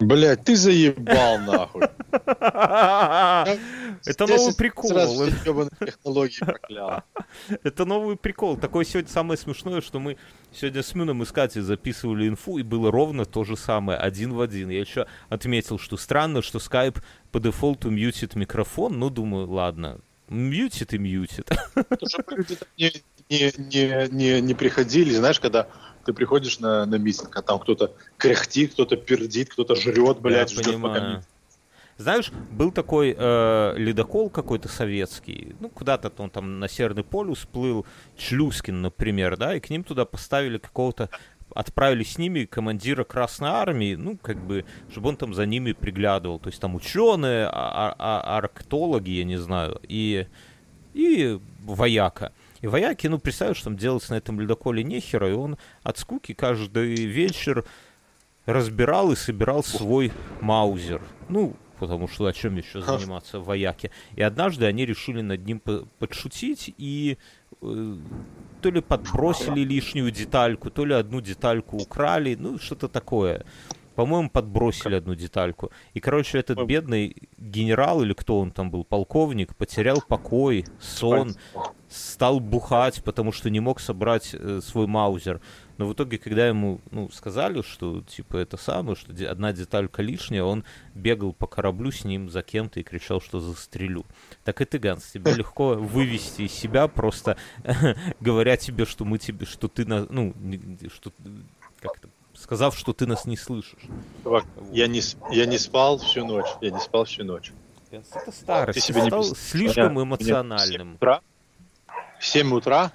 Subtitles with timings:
[0.00, 1.82] Блять, ты заебал нахуй.
[4.06, 4.90] Это новый прикол.
[5.84, 7.02] технологии проклял.
[7.64, 8.56] Это новый прикол.
[8.56, 10.16] Такое сегодня самое смешное, что мы
[10.52, 14.40] сегодня с Мюном и Скати записывали инфу, и было ровно то же самое, один в
[14.40, 14.70] один.
[14.70, 17.02] Я еще отметил, что странно, что Skype
[17.32, 18.98] по дефолту мьютит микрофон.
[18.98, 21.50] Ну, думаю, ладно, мьютит и мьютит.
[22.76, 22.92] Не,
[23.28, 25.68] не, не, не приходили, знаешь, когда
[26.08, 30.56] ты приходишь на, на митинг, а там кто-то кряхтит, кто-то пердит, кто-то жрет, блядь, Я
[30.62, 30.94] ждет понимаю.
[30.94, 31.22] пока
[31.98, 37.84] знаешь, был такой э, ледокол какой-то советский, ну, куда-то он там на Северный полюс плыл,
[38.16, 41.10] Члюскин, например, да, и к ним туда поставили какого-то
[41.54, 46.38] отправили с ними командира Красной Армии, ну, как бы, чтобы он там за ними приглядывал.
[46.38, 50.26] То есть там ученые, а- а- арктологи, я не знаю, и,
[50.94, 52.32] и вояка.
[52.60, 56.94] И вояки, ну, представляешь, там делать на этом ледоколе нехера, и он от скуки каждый
[56.94, 57.64] вечер
[58.46, 61.02] разбирал и собирал свой маузер.
[61.28, 63.90] Ну, потому что о чем еще заниматься вояки.
[64.16, 65.60] И однажды они решили над ним
[65.98, 67.18] подшутить и
[67.60, 67.96] э,
[68.60, 73.44] то ли подбросили лишнюю детальку, то ли одну детальку украли, ну что-то такое.
[73.98, 75.72] По-моему, подбросили одну детальку.
[75.92, 81.34] И, короче, этот бедный генерал, или кто он там был, полковник, потерял покой, сон,
[81.88, 85.40] стал бухать, потому что не мог собрать э, свой маузер.
[85.78, 90.44] Но в итоге, когда ему ну, сказали, что типа это самое, что одна деталька лишняя,
[90.44, 90.62] он
[90.94, 94.06] бегал по кораблю с ним за кем-то и кричал, что застрелю.
[94.44, 97.36] Так и ты, Ганс, тебе легко вывести из себя, просто
[98.20, 100.32] говоря тебе, что мы тебе, что ты на, ну,
[100.88, 101.10] что
[101.80, 102.08] как-то
[102.40, 103.82] сказав, что ты нас не слышишь.
[104.22, 104.74] Чувак, вот.
[104.74, 105.00] я не
[105.30, 107.52] я не спал всю ночь, я не спал всю ночь.
[107.90, 108.86] Это старость.
[108.86, 109.34] Ты, ты стал не...
[109.34, 110.98] слишком меня, эмоциональным.
[111.00, 111.20] Меня
[112.20, 112.92] в 7 утра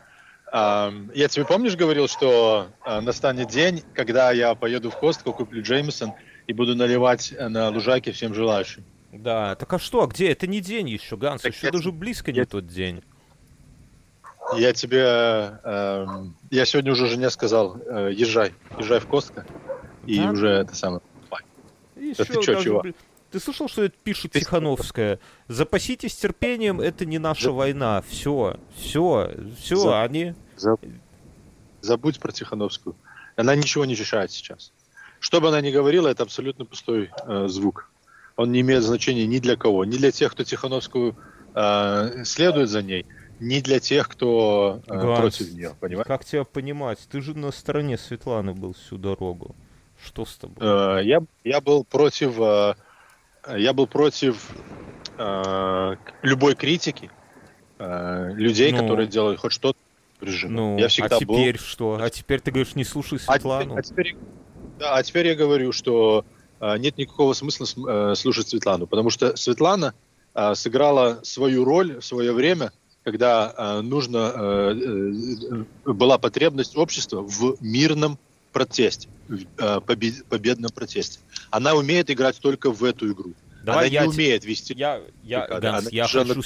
[0.54, 6.14] я тебе помнишь говорил, что а, настанет день, когда я поеду в Костку, куплю Джеймисон
[6.46, 8.84] и буду наливать э, на лужайке всем желающим.
[9.12, 10.32] Да, так а что, а где?
[10.32, 11.72] Это не день еще, Ганс, так еще я...
[11.72, 12.42] даже близко я...
[12.42, 13.02] не тот день.
[14.58, 15.00] Я тебе,
[15.64, 16.06] э,
[16.52, 19.46] я сегодня уже жене сказал, э, езжай, езжай в Костка,
[20.06, 20.32] и да?
[20.32, 21.02] уже это самое.
[21.96, 22.84] Еще, ты что, чего?
[23.32, 24.42] Ты слышал, что это пишет ты...
[24.42, 25.20] Тихановская?
[25.48, 27.52] Запаситесь терпением, это не наша За...
[27.52, 28.04] война.
[28.08, 30.04] Все, все, все, За...
[30.04, 30.36] они...
[30.56, 30.76] За...
[31.82, 32.96] Забудь про Тихановскую.
[33.36, 34.72] Она ничего не решает сейчас.
[35.20, 37.90] Что бы она ни говорила, это абсолютно пустой э, звук.
[38.36, 39.86] Он не имеет значения ни для кого.
[39.86, 41.16] Ни для тех, кто Тихановскую
[41.56, 43.06] э, следует за ней,
[43.44, 45.76] ни для тех, кто э, Ганс, против нее.
[45.80, 46.08] Понимаешь?
[46.08, 47.00] Как тебя понимать?
[47.12, 49.56] Ты же на стороне Светланы был всю дорогу.
[50.04, 50.58] Что с тобой?
[50.60, 52.40] Э, я, я был против...
[52.40, 52.76] Э,
[53.58, 54.52] я был против
[55.18, 57.12] э, любой критики
[57.78, 59.80] э, людей, ну, которые делают хоть что-то
[60.22, 60.54] режима.
[60.54, 61.64] Ну, я всегда а теперь был...
[61.64, 62.00] что?
[62.02, 63.76] А теперь ты говоришь, не слушай Светлану?
[63.76, 64.18] А теперь, а теперь,
[64.80, 66.26] да, а теперь я говорю, что
[66.60, 67.66] э, нет никакого смысла
[68.12, 69.94] э, слушать Светлану, потому что Светлана
[70.34, 72.72] э, сыграла свою роль в свое время,
[73.04, 78.18] когда э, нужно э, э, была потребность общества в мирном
[78.52, 81.20] протесте, в побед, победном протесте.
[81.50, 83.34] Она умеет играть только в эту игру.
[83.64, 84.74] Давай она я не умеет вести.
[84.74, 86.42] Я, я, Ганс, я хочу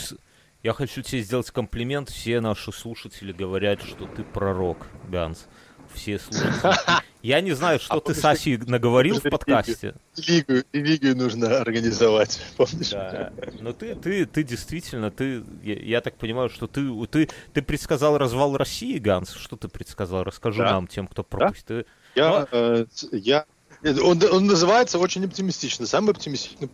[0.64, 2.10] я хочу тебе сделать комплимент.
[2.10, 5.48] Все наши слушатели говорят, что ты пророк, Ганс.
[5.94, 7.02] Все слушатели.
[7.24, 9.96] Я не знаю, что а ты Саси наговорил в подкасте.
[10.16, 12.92] Лигу, лигу нужно организовать, помнишь?
[12.92, 13.34] Да.
[13.60, 18.18] Но ты, ты, ты действительно, ты, я, я так понимаю, что ты, ты, ты предсказал
[18.18, 19.34] развал России, Ганс.
[19.34, 20.24] Что ты предсказал?
[20.24, 20.72] Расскажи да.
[20.72, 21.68] нам, тем, кто пропустит.
[21.68, 21.84] Да?
[22.16, 22.48] Я, Но...
[22.52, 23.46] э, я,
[23.84, 26.70] он, он называется очень оптимистично, самый оптимистичный.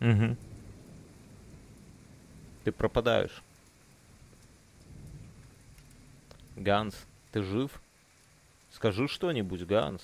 [0.00, 0.36] Угу.
[2.64, 3.42] Ты пропадаешь.
[6.56, 6.94] Ганс,
[7.30, 7.70] ты жив?
[8.78, 10.00] Скажи что-нибудь, Ганс.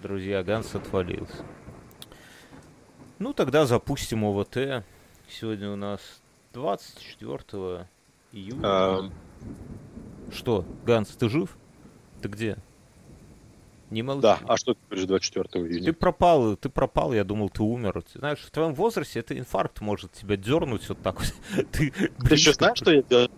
[0.00, 1.44] Друзья, Ганс отвалился.
[3.20, 4.84] Ну, тогда запустим ОВТ.
[5.28, 6.00] Сегодня у нас
[6.54, 7.86] 24
[8.32, 8.60] июля.
[8.64, 9.10] А...
[10.32, 11.56] Что, Ганс, ты жив?
[12.20, 12.56] Ты где?
[13.90, 14.22] Не молчи.
[14.22, 15.84] Да, а что ты говоришь 24 июня?
[15.84, 18.02] Ты пропал, ты пропал, я думал, ты умер.
[18.12, 21.32] Ты знаешь, в твоем возрасте это инфаркт может тебя дернуть вот так вот.
[21.70, 23.30] Ты, ты еще знаешь, что я делаю?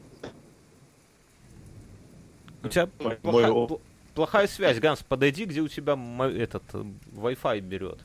[2.62, 3.17] У тебя Мой...
[3.17, 3.79] плохая,
[4.14, 7.99] плохая связь, Ганс, подойди, где у тебя этот э, Wi-Fi берет.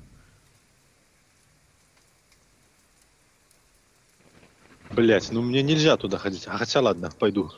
[4.92, 6.48] Блять, ну мне нельзя туда ходить.
[6.48, 7.52] А хотя ладно, пойду.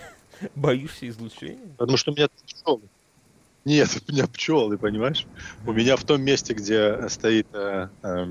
[0.56, 1.74] Боишься излучения?
[1.78, 2.82] Потому что у меня пчелы.
[3.64, 5.26] Нет, у меня пчелы, понимаешь?
[5.64, 8.26] У меня в том месте, где стоит э, э,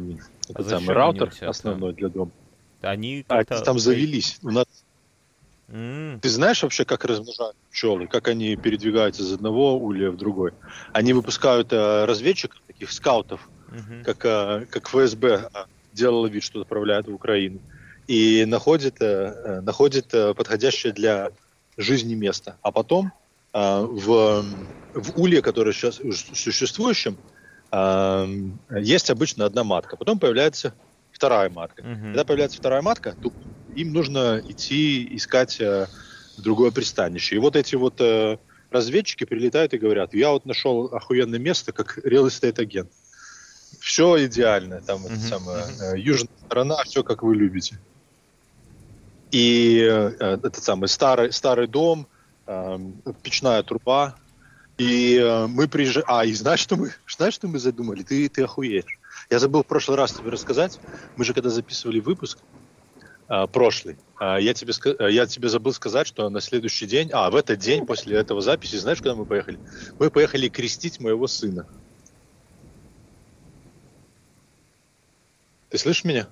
[0.54, 2.32] а самый раутер основной для дома.
[2.82, 4.40] Они а, там завелись.
[4.42, 4.66] У нас
[5.72, 6.20] Mm.
[6.20, 10.52] Ты знаешь вообще, как размножают пчелы, как они передвигаются из одного улья в другой?
[10.92, 14.04] Они выпускают э, разведчиков, таких скаутов, угу.
[14.04, 17.62] как, а, как ФСБ а, делала вид, что отправляет в Украину,
[18.08, 21.30] и находит, находит подходящее для
[21.78, 22.58] жизни место.
[22.62, 23.14] А потом
[23.54, 24.44] в,
[24.94, 26.02] в улье, которое сейчас
[26.34, 27.18] существующем,
[28.70, 29.96] есть обычно одна матка.
[29.96, 30.74] Потом появляется
[31.22, 31.82] вторая матка.
[31.82, 32.02] Угу.
[32.02, 33.32] Когда появляется вторая матка, то
[33.76, 35.62] им нужно идти искать
[36.38, 37.36] другое пристанище.
[37.36, 38.02] И вот эти вот
[38.72, 42.92] разведчики прилетают и говорят, я вот нашел охуенное место, как real estate агент.
[43.80, 46.00] Все идеально, там это самое, uh-huh.
[46.00, 47.78] южная сторона, все как вы любите.
[49.32, 52.08] И э, этот самый старый, старый дом,
[52.48, 52.80] э,
[53.24, 54.16] печная труба,
[54.78, 56.06] и э, мы приезжаем...
[56.10, 58.04] А, и знаешь, что мы, знаешь, что мы задумали?
[58.04, 59.00] Ты, ты охуеешь.
[59.32, 60.78] Я забыл в прошлый раз тебе рассказать.
[61.16, 62.40] Мы же когда записывали выпуск,
[63.30, 63.98] а, прошлый.
[64.20, 67.58] А, я тебе, а, я тебе забыл сказать, что на следующий день, а, в этот
[67.60, 69.62] день после этого записи, знаешь, куда мы поехали?
[69.98, 71.66] Мы поехали крестить моего сына.
[75.70, 76.28] Ты слышишь меня?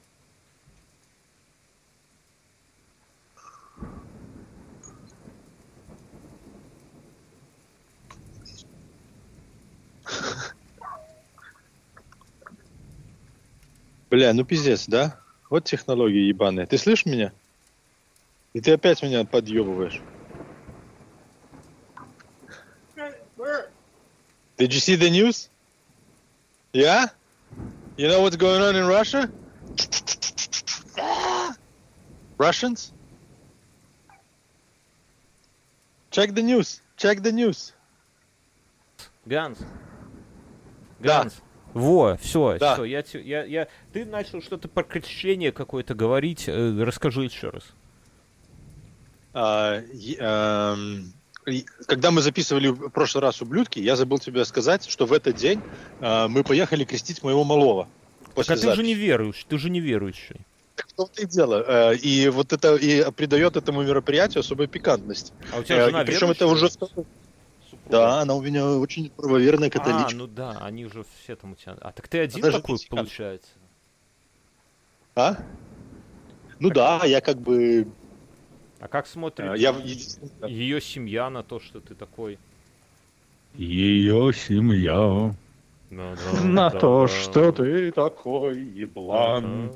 [14.10, 15.20] Бля, ну пиздец, да?
[15.50, 16.66] Вот технологии ебаные.
[16.66, 17.32] Ты слышишь меня?
[18.54, 20.02] И ты опять меня подъебываешь.
[24.58, 25.50] Did you see the news?
[26.74, 27.08] Yeah?
[27.98, 29.32] You know what's going on in Russia?
[32.38, 32.92] Russians?
[36.12, 36.82] Check the news.
[36.98, 37.74] Check the news.
[39.26, 39.60] Ганс.
[41.00, 41.36] Ганс.
[41.36, 41.49] Да.
[41.74, 42.74] Во, все, да.
[42.74, 47.64] все, я, я, я, ты начал что-то про крещение какое-то говорить, э, расскажи еще раз.
[49.34, 49.82] А,
[50.20, 50.76] а,
[51.86, 55.62] когда мы записывали в прошлый раз ублюдки, я забыл тебе сказать, что в этот день
[56.00, 57.88] а, мы поехали крестить моего малого.
[58.36, 60.38] Так, а ты же не веруешь, ты же не верующий.
[60.76, 61.92] Так в том-то и дело.
[61.92, 65.34] Э, и вот это и придает этому мероприятию особую пикантность.
[65.54, 66.70] А у тебя жена и, Причем это уже
[67.90, 70.12] да, она у меня очень правоверная католичка.
[70.12, 71.76] А, ну да, они уже все там у тебя.
[71.82, 73.52] А так ты один Она такой, получается?
[75.16, 75.38] А?
[76.60, 77.88] Ну да, я как бы...
[78.80, 79.72] А как смотрит а, я...
[80.48, 82.38] ее семья на то, что ты такой?
[83.56, 85.34] Ее семья
[85.90, 87.08] да, да, на да, то, да.
[87.08, 89.74] что ты такой еблан.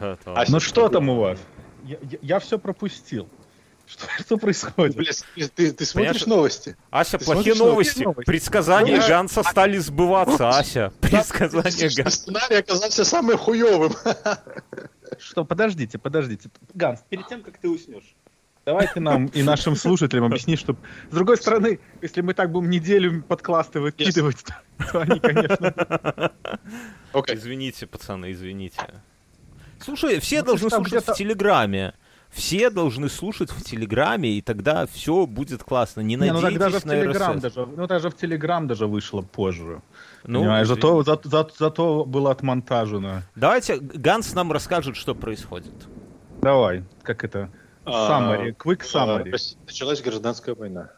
[0.00, 0.34] Да, да.
[0.34, 1.38] А ну что там у вас?
[1.84, 3.28] Я, я, я все пропустил.
[3.92, 4.96] Что, что происходит?
[4.96, 6.76] Блин, ты, ты смотришь новости?
[6.90, 8.02] Ася, ты плохие новости.
[8.02, 8.24] новости.
[8.24, 9.44] Предсказания ну, Ганса а...
[9.44, 10.92] стали сбываться, Ася.
[11.00, 12.18] Предсказания Ганса.
[12.18, 13.92] Сценарий оказался самым хуевым.
[15.18, 16.48] Что, подождите, подождите.
[16.72, 18.14] Ганс, перед тем, как ты уснешь,
[18.64, 20.74] давай ты нам и нашим слушателям объясни, что...
[21.10, 24.38] С другой стороны, если мы так будем неделю подкласты выкидывать,
[24.78, 24.90] yes.
[24.90, 26.32] то они, конечно...
[27.12, 27.34] Okay.
[27.34, 29.02] Извините, пацаны, извините.
[29.80, 31.92] Слушай, все ну, должны слушать в Телеграме
[32.32, 36.00] все должны слушать в Телеграме, и тогда все будет классно.
[36.00, 39.20] Не, не ну надейтесь ну, даже в Телеграм даже, ну даже в Телеграм даже вышло
[39.20, 39.82] позже.
[40.24, 43.22] Ну, Понимаешь, зато, за, за, зато было отмонтажено.
[43.34, 45.74] Давайте Ганс нам расскажет, что происходит.
[46.40, 47.50] Давай, как это?
[47.84, 49.28] Summary, quick а, summary.
[49.28, 50.90] В России началась гражданская война.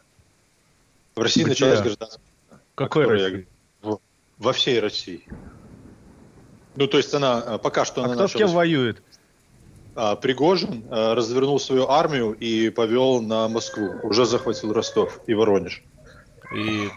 [1.15, 1.49] В России Где?
[1.49, 2.63] началась гражданская война.
[2.75, 3.47] Какой России?
[3.83, 3.97] Я,
[4.37, 5.23] во всей России.
[6.75, 8.43] Ну, то есть она а, пока что а она кто началась...
[8.43, 9.01] с кем воюет?
[9.95, 13.95] А, Пригожин а, развернул свою армию и повел на Москву.
[14.03, 15.83] Уже захватил Ростов и Воронеж.
[16.53, 16.89] И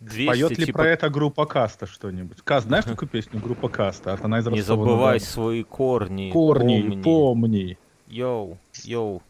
[0.00, 0.78] 200, Поет ли типа...
[0.78, 2.38] про это группа Каста что-нибудь?
[2.42, 3.40] Каст, знаешь такую песню?
[3.40, 4.18] Группа Каста.
[4.22, 6.30] Она из Не забывай свои корни.
[6.30, 7.02] Корни, помни.
[7.02, 7.78] помни.
[8.08, 9.22] Йоу, йоу.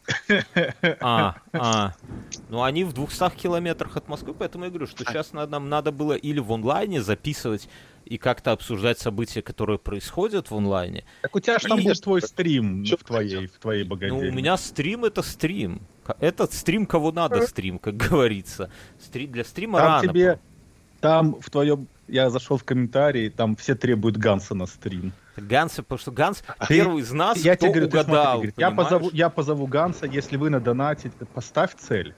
[1.01, 1.93] А, а.
[2.49, 6.13] Ну, они в 200 километрах от Москвы, поэтому я говорю, что сейчас нам надо было
[6.13, 7.67] или в онлайне записывать
[8.07, 11.03] и как-то обсуждать события, которые происходят в онлайне.
[11.21, 14.23] Так у тебя же там будет твой стрим в твоей, в твоей богадельне.
[14.23, 15.81] Ну, у меня стрим— это стрим.
[16.19, 18.71] Этот стрим кого надо стрим, как говорится.
[18.99, 19.27] Стри...
[19.27, 20.07] Для стрима там рано.
[20.07, 20.39] Тебе...
[21.01, 21.87] Там в твоем...
[22.07, 25.11] Я зашел в комментарии, там все требуют Ганса на стрим.
[25.35, 28.37] Ганса, потому что Ганс а первый из нас, я кто тебе говорю, угадал.
[28.37, 32.15] Смотри, я, позову, я позову Ганса, если вы надонатите, поставь цель.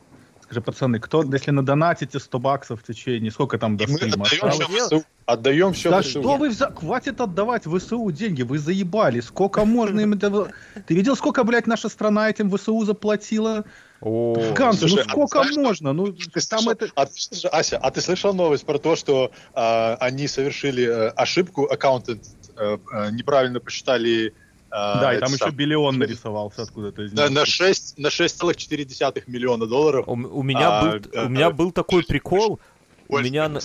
[0.50, 4.26] Скажи, пацаны, кто, если надонатите 100 баксов в течение, сколько там до стрима?
[4.26, 6.72] Отдаем все, отдаем все да что вы, вза...
[6.72, 10.52] хватит отдавать ВСУ деньги, вы заебали, сколько можно им это...
[10.88, 13.64] Ты видел, сколько, блядь, наша страна этим ВСУ заплатила?
[14.02, 15.94] О, Ганс, ну а сколько а можно?
[15.94, 16.88] Ну, ты там слышал, это...
[16.96, 21.66] а, слушай, Ася, а ты слышал новость про то, что э, они совершили э, ошибку,
[21.66, 22.20] аккаунты
[22.58, 27.46] э, э, неправильно посчитали а, да, и там еще биллион нарисовался откуда-то из На, на
[27.46, 30.08] 6, на 6,4 миллиона долларов.
[30.08, 32.60] У, у меня, а, был, а, у меня был такой прикол.
[33.08, 33.60] У меня на...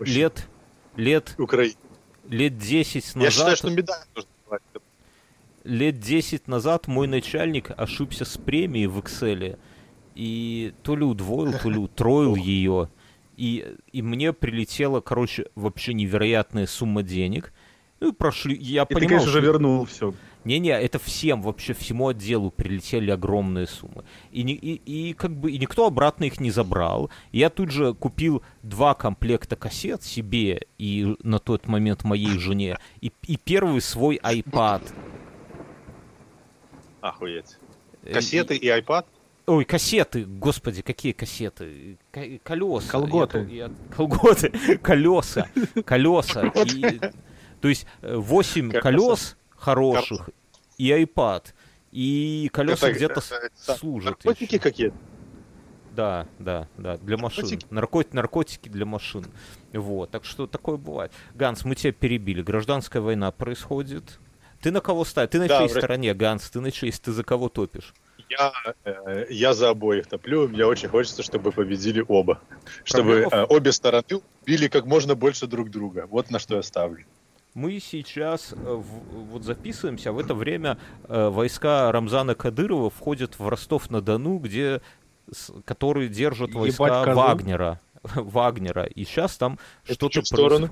[0.00, 0.48] лет,
[0.96, 1.36] лет
[2.30, 3.22] лет 10 назад...
[3.22, 4.62] Я считаю, что медаль нужно давать.
[5.64, 9.58] Лет 10 назад мой начальник ошибся с премией в Excel,
[10.14, 12.88] и то ли удвоил, то ли утроил ее,
[13.36, 17.52] и, и мне прилетела, короче, вообще невероятная сумма денег.
[18.00, 19.00] Ну и прошли, я и понимал...
[19.00, 20.14] ты, конечно же, вернул все.
[20.44, 24.04] Не-не, это всем, вообще всему отделу прилетели огромные суммы.
[24.30, 27.10] И, не, и, и как бы и никто обратно их не забрал.
[27.30, 32.78] Я тут же купил два комплекта кассет себе и на тот момент моей жене.
[33.02, 34.82] И, и первый свой iPad.
[37.02, 37.58] Охуеть.
[38.02, 39.04] Э, Кассеты и, и iPad?
[39.46, 41.98] Ой, кассеты, господи, какие кассеты?
[42.10, 42.90] К- колеса.
[42.90, 43.46] Колготы.
[43.50, 44.50] Я, я, колготы,
[44.82, 45.48] колеса,
[45.84, 46.46] колеса.
[46.66, 47.00] И,
[47.60, 50.30] то есть 8 колес хороших
[50.78, 51.44] и iPad.
[51.92, 54.24] И колеса Это- где-то это- служат.
[54.24, 54.58] Наркотики еще.
[54.62, 54.96] какие-то?
[55.92, 57.44] Да, да, да, для машин.
[57.70, 58.14] Наркотики?
[58.14, 59.26] Наркотики, для машин.
[59.72, 61.12] Вот, так что такое бывает.
[61.34, 62.42] Ганс, мы тебя перебили.
[62.42, 64.20] Гражданская война происходит.
[64.62, 65.30] Ты на кого ставишь?
[65.30, 65.80] Ты на Да, чьей в России.
[65.80, 66.48] стороне, Ганс?
[66.48, 66.92] Ты на чьей?
[66.92, 67.92] Ты за кого топишь?
[68.28, 68.52] Я,
[68.84, 70.48] э, я за обоих топлю.
[70.48, 72.40] Мне очень хочется, чтобы победили оба.
[72.84, 74.04] Чтобы Проблема э, обе стороны
[74.46, 76.06] били как можно больше друг друга.
[76.08, 77.04] Вот на что я ставлю.
[77.54, 80.78] Мы сейчас э, в- вот записываемся, а в это время
[81.08, 84.80] э, войска Рамзана Кадырова входят в Ростов-на-Дону, где
[85.32, 87.12] с- который держат войска.
[87.14, 87.80] Вагнера.
[88.14, 88.84] Вагнера.
[88.84, 90.66] И сейчас там что-то чуть в сторону.
[90.66, 90.70] проис-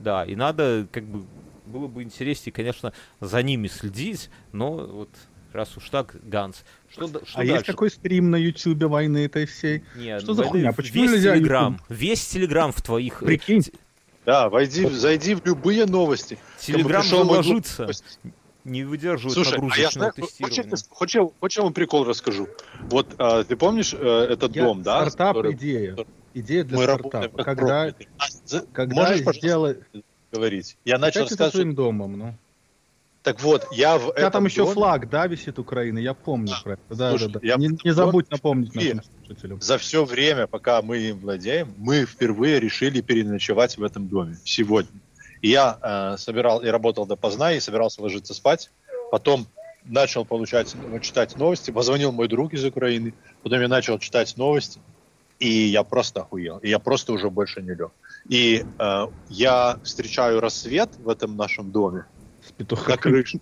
[0.00, 1.24] Да, и надо, как бы,
[1.64, 5.10] было бы интереснее, конечно, за ними следить, но вот
[5.52, 7.52] раз уж так, Ганс, что, да- что А дальше?
[7.54, 9.82] есть какой стрим на Ютубе войны этой всей?
[9.96, 10.72] Нет, что за войны- хуйня?
[10.72, 11.86] Почему весь нельзя Телеграм, YouTube?
[11.88, 13.22] весь Телеграм в твоих...
[13.22, 13.62] э, Прикинь.
[14.26, 16.36] Да, войди, зайди в любые новости.
[16.58, 17.88] Телеграм же ложится,
[18.64, 20.62] не выдерживает Слушай, а я знаю, тестирования.
[20.64, 22.48] хочешь, хочешь, хочешь я вам прикол расскажу?
[22.90, 25.08] Вот а, ты помнишь э, этот Я- дом, да?
[25.08, 25.96] Стартап который- идея.
[26.34, 27.44] Идея для Мы стартапа.
[27.44, 27.94] Когда.
[28.18, 28.24] А,
[28.72, 29.78] когда можешь, сделать...
[30.32, 30.76] говорить?
[30.84, 31.52] Я начал рассказывать.
[31.54, 32.34] своим домом, ну.
[33.26, 36.60] Так вот, я в этом там еще доме флаг, да, висит Украины, я помню Да.
[36.62, 36.82] про это.
[36.90, 37.46] Да, Слушай, да, да.
[37.48, 39.60] я Не, не забудь напомнить нашим слушателям.
[39.60, 45.00] за все время, пока мы им владеем, мы впервые решили переночевать в этом доме сегодня.
[45.42, 48.70] И я э, собирал и работал допоздна, и собирался ложиться спать.
[49.10, 49.48] Потом
[49.84, 51.72] начал получать, читать новости.
[51.72, 53.12] Позвонил мой друг из Украины.
[53.42, 54.80] Потом я начал читать новости.
[55.40, 56.58] И я просто охуел.
[56.58, 57.90] И я просто уже больше не лег.
[58.28, 62.04] И э, я встречаю рассвет в этом нашем доме
[62.58, 62.96] На петухами.
[62.96, 63.40] крыше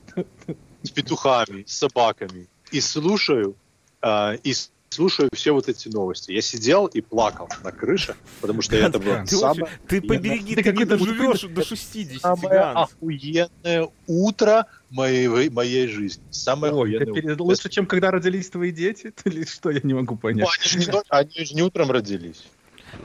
[0.83, 2.47] с петухами, с собаками.
[2.71, 3.57] И слушаю,
[4.03, 4.55] э, и
[4.91, 6.33] слушаю все вот эти новости.
[6.33, 10.63] Я сидел и плакал на крыше, потому что это было Ты, самое, ты побереги, Ты
[10.63, 16.23] ты, не доживешь до 60, самое охуенное утро моей, моей жизни.
[16.31, 17.43] Самое Ой, охуенное утро.
[17.45, 19.13] лучше, чем когда родились твои дети?
[19.25, 20.49] Или что, я не могу Ну, понять.
[20.59, 22.45] они, же не, ночь- они же не утром родились.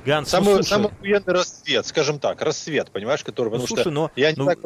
[0.05, 3.47] Ганс, Самый, ну, самый охуенный рассвет, скажем так, рассвет, понимаешь, который...
[3.47, 4.59] ну, Потому слушай, что но, я не ну, так...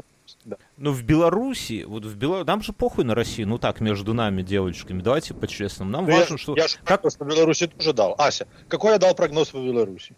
[0.45, 0.57] да.
[0.77, 4.41] ну, в Беларуси, вот в Беларуси, нам же похуй на Россию, ну так, между нами,
[4.41, 5.91] девочками, давайте по-честному.
[5.91, 6.55] Нам Ну, я, важно, что...
[6.55, 8.15] я же как- прогноз по Беларуси тоже дал.
[8.17, 10.13] Ася, какой я дал прогноз по Беларуси?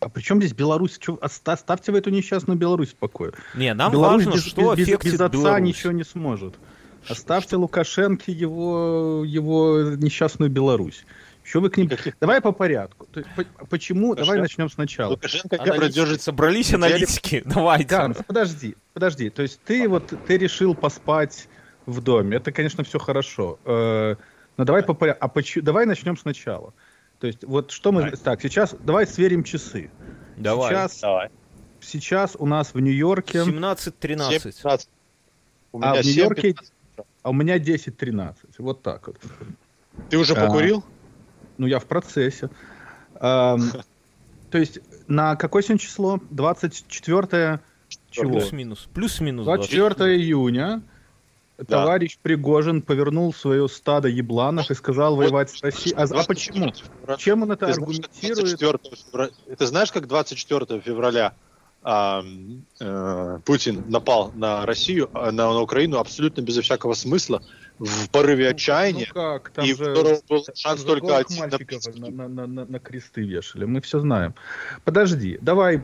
[0.00, 0.98] А при чем здесь Беларусь?
[0.98, 3.32] Чё, оста- оставьте вы эту несчастную Беларусь в покое.
[3.54, 5.62] Не, нам Беларусь важно, без, что без- без- без отца Беларусь.
[5.68, 6.54] ничего не сможет.
[7.08, 11.04] Оставьте Лукашенко его, его несчастную Беларусь.
[11.46, 11.88] Еще вы к ним...
[12.20, 13.06] Давай по порядку.
[13.06, 14.08] То есть, по- почему?
[14.08, 14.26] Лукашенко?
[14.26, 15.10] Давай начнем сначала.
[15.12, 15.78] Лукашенко Аналитики.
[15.78, 17.84] продержится Собрались аналитики, давайте.
[17.84, 19.30] Ганс, подожди, подожди.
[19.30, 21.48] То есть ты вот ты решил поспать
[21.86, 22.38] в доме.
[22.38, 23.60] Это, конечно, все хорошо.
[23.64, 24.16] Э,
[24.56, 25.24] Но давай по порядку.
[25.24, 25.64] А почему?
[25.64, 26.74] Давай начнем сначала.
[27.20, 28.02] То есть вот что мы...
[28.02, 28.16] Давай.
[28.16, 29.90] Так, сейчас давай сверим часы.
[30.36, 30.70] Давай.
[30.72, 31.28] Сейчас, Давай.
[31.80, 33.38] сейчас у нас в Нью-Йорке...
[33.38, 34.52] 17-13.
[34.64, 34.88] 7-15.
[35.72, 37.04] У А меня в Нью-Йорке 7-15.
[37.22, 38.34] А у меня 10-13.
[38.58, 39.16] Вот так вот.
[40.10, 40.46] Ты уже А.
[40.46, 40.84] покурил?
[41.58, 42.50] Ну, я в процессе.
[43.20, 43.68] То
[44.52, 46.20] есть на какое сегодня число?
[46.30, 47.60] 24
[48.10, 48.30] чего?
[48.30, 48.88] Плюс-минус.
[48.92, 49.44] Плюс-минус.
[49.44, 50.82] 24 июня
[51.68, 55.94] товарищ Пригожин повернул свое стадо ебланов и сказал воевать с Россией.
[55.96, 56.72] А, а почему?
[57.18, 58.58] Чем он это аргументирует?
[58.58, 58.78] 24
[59.10, 61.34] февраля, ты знаешь, как 24 февраля
[61.82, 62.24] а,
[62.80, 67.42] э, Путин напал на Россию, а, на, на Украину абсолютно безо всякого смысла,
[67.78, 71.38] в порыве отчаяния, Ну как, там и же, которого был шанс же только один.
[71.38, 74.34] мальчиков на, на- на- на- на кресты вешали, мы все знаем.
[74.84, 75.82] Подожди, давай.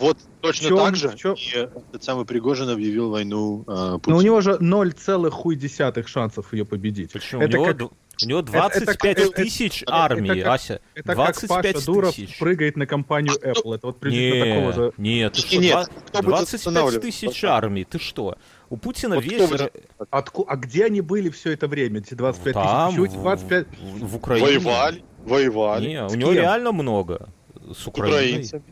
[0.00, 3.70] Вот точно В чём- так же в чём- и этот самый Пригожин объявил войну э,
[3.70, 4.20] Но у Путину.
[4.20, 7.12] него же 0,1 шансов ее победить.
[7.12, 7.42] Почему?
[7.42, 7.90] Это у, него, как-
[8.24, 10.80] у него это 25 как- это- тысяч это армии, как- Ася.
[10.94, 12.38] Это как 25 Паша Дуров тысяч.
[12.38, 13.74] прыгает на компанию Apple.
[13.74, 14.92] Это вот приблизительно Не, такого же.
[14.98, 17.02] нет, ты что, нет, два- кто будет 25 останавливать?
[17.02, 18.36] тысяч армий, ты что?
[18.70, 19.48] У Путина Вот весь...
[19.50, 19.70] кто
[20.10, 22.96] Отку- А где они были все это время, эти 25 Там, тысяч?
[22.98, 23.66] Почему эти в- 25...
[23.78, 24.46] в, в Украине.
[24.46, 25.86] Воевали, воевали.
[25.88, 27.28] Не, у него реально много.
[27.74, 28.18] С С Украиной.
[28.20, 28.62] украинцами.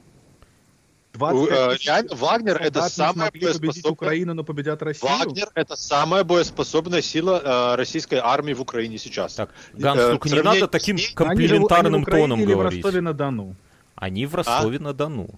[1.17, 3.93] 25 реально Вагнер это самая боеспособная...
[3.93, 5.13] Украину, но победят Россию?
[5.13, 9.35] Вагнер это самая боеспособная сила э, российской армии в Украине сейчас.
[9.35, 12.75] Так, Ганс, э, только не надо таким комплиментарным тоном говорить.
[12.75, 13.57] Они в Ростове-на-Дону?
[13.95, 15.31] Они в Ростове-на-Дону.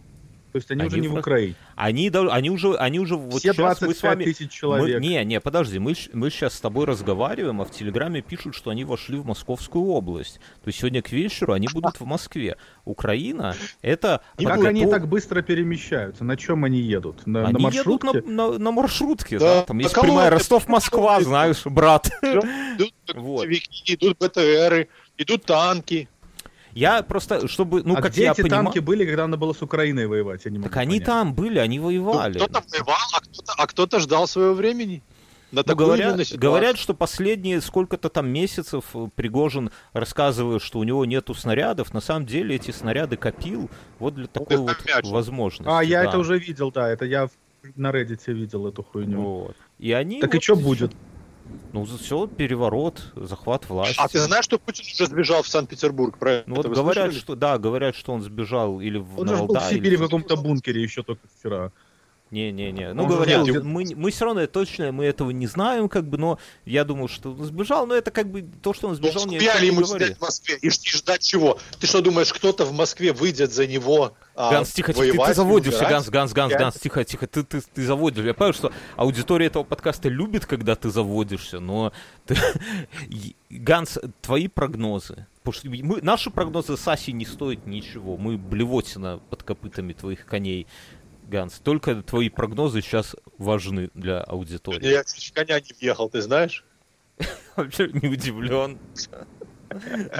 [0.52, 1.54] То есть они, они уже не в, в Украине.
[1.76, 4.24] Они, они уже, они уже вот Все сейчас мы с вами.
[4.24, 5.00] Тысяч человек.
[5.00, 8.70] Мы, не, не, подожди, мы, мы сейчас с тобой разговариваем, а в Телеграме пишут, что
[8.70, 10.40] они вошли в Московскую область.
[10.62, 12.56] То есть сегодня к вечеру они будут в Москве.
[12.84, 14.22] Украина это.
[14.36, 16.24] Как они так быстро перемещаются?
[16.24, 17.26] На чем они едут?
[17.26, 18.08] На, они на маршрутке?
[18.08, 19.60] едут на, на, на маршрутке, да.
[19.60, 19.62] да.
[19.62, 22.10] Там есть прямая Ростов-Москва, знаешь, брат.
[22.22, 23.46] Идут, вот.
[23.46, 24.88] идут БТРы,
[25.18, 26.08] идут танки.
[26.78, 28.66] Я просто, чтобы, ну, а как где я эти понимаю...
[28.66, 30.44] танки были, когда надо было с Украиной воевать?
[30.44, 32.38] Я не могу так они там были, они воевали.
[32.38, 35.02] Ну, кто-то воевал, а кто-то, а кто-то ждал своего времени.
[35.50, 38.84] На ну, говорят, говорят, что последние сколько-то там месяцев
[39.16, 41.92] Пригожин рассказывает, что у него нету снарядов.
[41.92, 43.68] На самом деле эти снаряды копил
[43.98, 45.68] вот для такой вот возможности.
[45.68, 46.10] А, я да.
[46.10, 46.88] это уже видел, да.
[46.88, 47.28] Это я
[47.74, 49.20] на Reddit видел эту хуйню.
[49.20, 49.56] Вот.
[49.78, 50.92] И они так вот и что будет?
[51.72, 53.96] Ну, все, переворот, захват власти.
[53.98, 56.16] А ты знаешь, что Путин уже сбежал в Санкт-Петербург?
[56.18, 57.20] Про ну, вот говорят, слышали?
[57.20, 60.36] что да, говорят, что он сбежал или в Он же был в Сибири в каком-то
[60.36, 61.72] бункере еще только вчера.
[62.30, 62.92] Не-не-не.
[62.92, 63.64] Ну, говорят, делал...
[63.64, 67.32] мы, мы все равно точно мы этого не знаем, как бы, но я думал, что
[67.32, 70.18] он сбежал, но это как бы то, что он сбежал, не ему говорит.
[70.18, 71.58] в Москве и, и ждать чего?
[71.80, 75.34] Ты что думаешь, кто-то в Москве выйдет за него а, Ганс, тихо, тихо, ты, ты
[75.34, 78.24] заводишься, Ганс, Ганс, Ганс, Ганс, тихо, тихо, ты, ты, ты заводишь.
[78.24, 81.92] Я понимаю, что аудитория этого подкаста любит, когда ты заводишься, но
[82.24, 82.36] ты...
[83.50, 89.42] Ганс, твои прогнозы, потому что мы, наши прогнозы Саси не стоят ничего, мы блевотина под
[89.42, 90.68] копытами твоих коней.
[91.28, 94.86] Ганс, только твои прогнозы сейчас важны для аудитории.
[94.86, 96.64] Я чуть коня не въехал, ты знаешь?
[97.56, 98.78] Вообще не удивлен.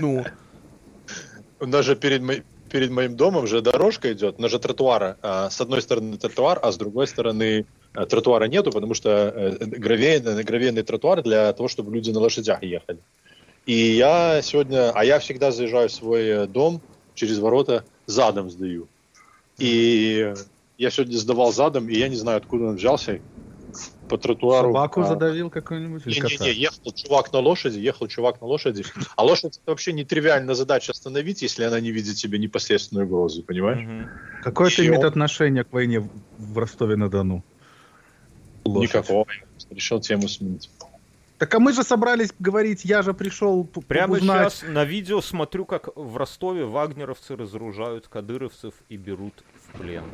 [0.01, 0.25] Ну.
[1.61, 2.35] У нас же перед, мо...
[2.71, 5.17] перед моим домом же дорожка идет, у нас же тротуара.
[5.23, 9.65] А, с одной стороны тротуар, а с другой стороны а, тротуара нету, потому что э,
[9.65, 12.99] гравейный, гравейный тротуар для того, чтобы люди на лошадях ехали.
[13.65, 16.83] И я сегодня, а я всегда заезжаю в свой э, дом
[17.15, 18.89] через ворота задом сдаю.
[19.57, 20.35] И
[20.79, 23.21] я сегодня сдавал задом, и я не знаю, откуда он взялся.
[24.09, 24.69] По тротуару.
[24.69, 25.05] Собаку а...
[25.05, 26.07] задавил какой-нибудь?
[26.07, 28.85] Не-не-не, ехал чувак на лошади, ехал чувак на лошади.
[29.17, 33.81] А лошадь это вообще нетривиальная задача остановить, если она не видит себе непосредственную угрозу, понимаешь?
[33.87, 34.43] Угу.
[34.45, 37.45] Какое это имеет отношение к войне в Ростове-на-Дону?
[38.65, 39.27] Никакого.
[39.71, 40.71] Решил тему сменить.
[41.37, 44.53] Так а мы же собрались говорить, я же пришел Прямо узнать...
[44.53, 49.35] сейчас на видео смотрю, как в Ростове вагнеровцы разоружают кадыровцев и берут
[49.67, 50.05] в плен.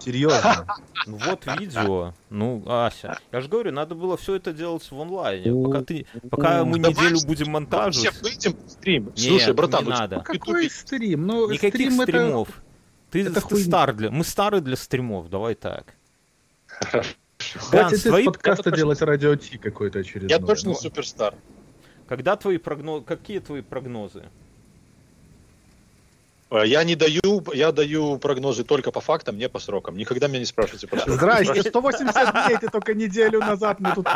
[0.00, 0.66] Серьезно.
[1.06, 2.14] Ну вот видео.
[2.30, 3.18] Ну, Ася.
[3.30, 5.52] Я же говорю, надо было все это делать в онлайне.
[5.64, 8.10] Пока ты, пока мы неделю будем монтажить.
[8.10, 9.12] Все выйдем стрим.
[9.14, 10.20] Слушай, братан, не надо.
[10.20, 11.26] Какой стрим?
[11.26, 12.48] Ну, Никаких стрим стримов.
[12.48, 12.58] Это...
[13.10, 14.10] Ты, это ты стар для.
[14.10, 15.28] Мы старые для стримов.
[15.28, 15.94] Давай так.
[17.54, 18.24] Хватит твои...
[18.24, 20.30] подкаста делать радио Ти какой-то очередной.
[20.30, 21.34] Я точно суперстар.
[22.08, 23.04] Когда твои прогнозы...
[23.04, 24.24] Какие твои прогнозы?
[26.54, 29.96] Э, я не даю, я даю прогнозы только по фактам, не по срокам.
[29.96, 31.14] Никогда меня не спрашивайте по срокам.
[31.14, 34.06] Здрасте, 180 дней, ты только неделю назад мы тут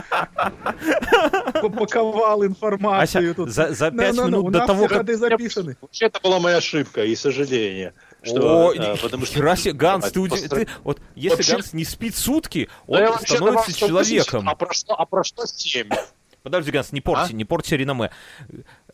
[1.62, 3.32] упаковал информацию.
[3.32, 5.08] Ася, за, за 5 no, no, минут до того, как...
[5.16, 5.76] записаны.
[5.80, 7.92] Вообще, это была моя ошибка и сожаление.
[8.22, 9.42] Что, О, а, потому что...
[9.42, 11.52] Расе, Ганс, ты, ты, ты, вот если Вообще...
[11.52, 14.48] Ганс не спит сутки, он да становится человеком.
[14.48, 15.88] А про что, а про что 7?
[16.48, 17.36] Подожди, Ганс, не порти, а?
[17.36, 18.10] не порти реноме.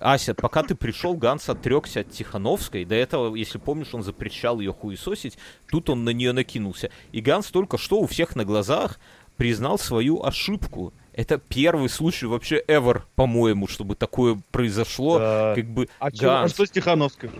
[0.00, 2.84] Ася, пока ты пришел, Ганс отрекся от Тихановской.
[2.84, 5.38] До этого, если помнишь, он запрещал ее хуесосить.
[5.70, 6.90] Тут он на нее накинулся.
[7.12, 8.98] И Ганс только что у всех на глазах
[9.36, 10.92] признал свою ошибку.
[11.12, 15.20] Это первый случай вообще ever, по-моему, чтобы такое произошло.
[15.20, 15.54] Да.
[15.54, 16.18] Как бы а, Ганс...
[16.18, 17.30] Чё, а что с Тихановской?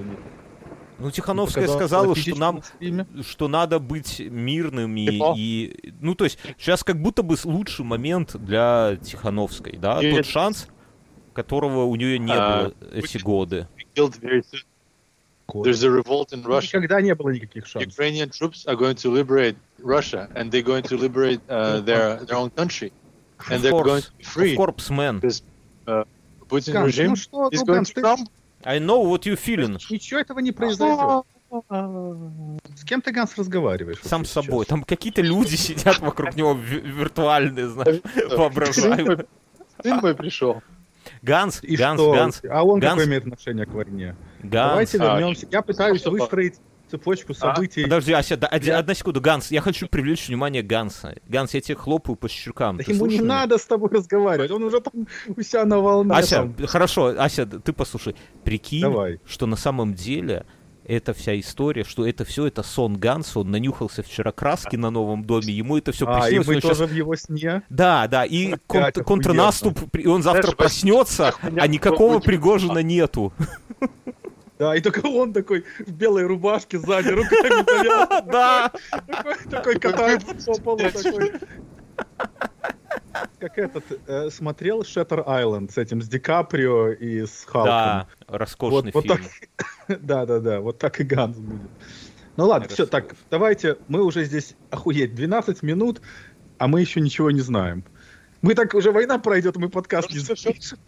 [1.05, 2.63] Ну, Тихановская сказала, что нам,
[3.21, 5.35] что надо быть мирными типа?
[5.37, 10.25] и, ну, то есть сейчас как будто бы лучший момент для Тихановской, да, и тот
[10.25, 10.67] шанс,
[11.35, 13.69] которого у нее не а, было эти годы.
[15.47, 16.79] There's a revolt in Russia.
[16.79, 17.93] Никогда не было никаких шансов.
[17.93, 22.39] Ukrainian troops are going to liberate Russia, and they're going to liberate uh, their their
[22.39, 22.95] own country,
[23.51, 24.53] and they're going to be free.
[24.53, 25.17] Of course, man.
[25.21, 25.43] Because
[25.87, 26.05] uh,
[26.49, 28.27] Putin regime ну что, is ну, going to come.
[28.65, 29.79] I know what you feeling.
[29.91, 31.25] Ничего этого не произойдет.
[31.51, 33.99] С кем ты, Ганс, разговариваешь?
[34.03, 34.65] Сам с собой.
[34.67, 38.01] Там какие-то люди сидят вокруг него виртуальные, знаешь,
[38.31, 39.27] воображаемые.
[39.83, 40.63] Сын мой пришел.
[41.23, 42.13] Ганс, И Ганс, что?
[42.13, 42.43] Ганс.
[42.49, 42.93] А он Ганс.
[42.95, 44.17] какое имеет отношение к войне?
[44.43, 44.71] Ганс.
[44.71, 45.47] Давайте вернемся.
[45.51, 46.57] Я пытаюсь выстроить
[46.91, 47.35] цепочку а?
[47.35, 47.83] событий.
[47.83, 47.85] А?
[47.85, 48.79] Подожди, Ася, да, я...
[48.79, 51.17] одна секунду, Ганс, я хочу привлечь внимание Ганса.
[51.29, 52.79] Ганс, я тебе хлопаю по щекам.
[52.79, 56.13] Да ему не надо с тобой разговаривать, он уже там у себя на волне.
[56.13, 56.67] Ася, там.
[56.67, 58.15] хорошо, Ася, ты послушай.
[58.45, 59.21] Прикинь, Давай.
[59.27, 60.45] что на самом деле
[60.87, 65.25] эта вся история, что это все это сон Ганса, он нанюхался вчера краски на новом
[65.25, 66.49] доме, ему это все приснилось.
[66.49, 66.91] А, и мы тоже сейчас...
[66.91, 67.63] в его сне?
[67.69, 73.33] Да, да, и кон- контрнаступ, и он завтра Знаешь, проснется, а никакого Пригожина нету.
[74.65, 78.27] Да, и только он такой в белой рубашке сзади, руками повязан.
[78.33, 78.73] Да.
[79.51, 81.33] Такой катается по полу, такой.
[83.41, 87.67] Как этот, э, смотрел Шеттер Айленд с этим, с Ди Каприо и с Халком?
[87.67, 89.19] Да, роскошный вот, фильм.
[90.01, 91.71] да, да, да, вот так и Ганс будет.
[92.39, 96.01] Ну ладно, все, так, давайте, мы уже здесь, охуеть, 12 минут,
[96.57, 97.85] а мы еще ничего не знаем.
[98.41, 100.79] Мы так, уже война пройдет, мы подкаст не запишем.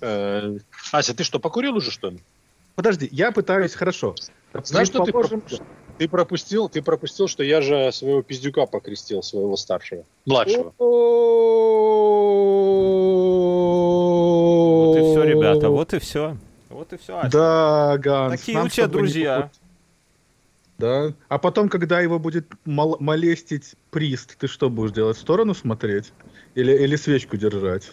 [0.00, 0.58] Э,
[0.92, 2.20] Ася, ты что, покурил уже, что ли?
[2.74, 4.14] Подожди, я пытаюсь, хорошо.
[4.64, 5.12] Знаешь, что ты,
[5.98, 6.68] ты пропустил?
[6.68, 10.72] Ты пропустил, что я же своего пиздюка покрестил, своего старшего, младшего.
[14.78, 16.36] Вот и все, ребята, вот и все.
[16.68, 17.20] Вот и все.
[17.30, 18.40] Да, Ганс.
[18.40, 19.50] Такие у тебя друзья.
[20.78, 21.12] Да.
[21.28, 25.16] А потом, когда его будет мол- молестить прист, ты что будешь делать?
[25.16, 26.12] В сторону смотреть?
[26.54, 27.90] Или, или свечку держать?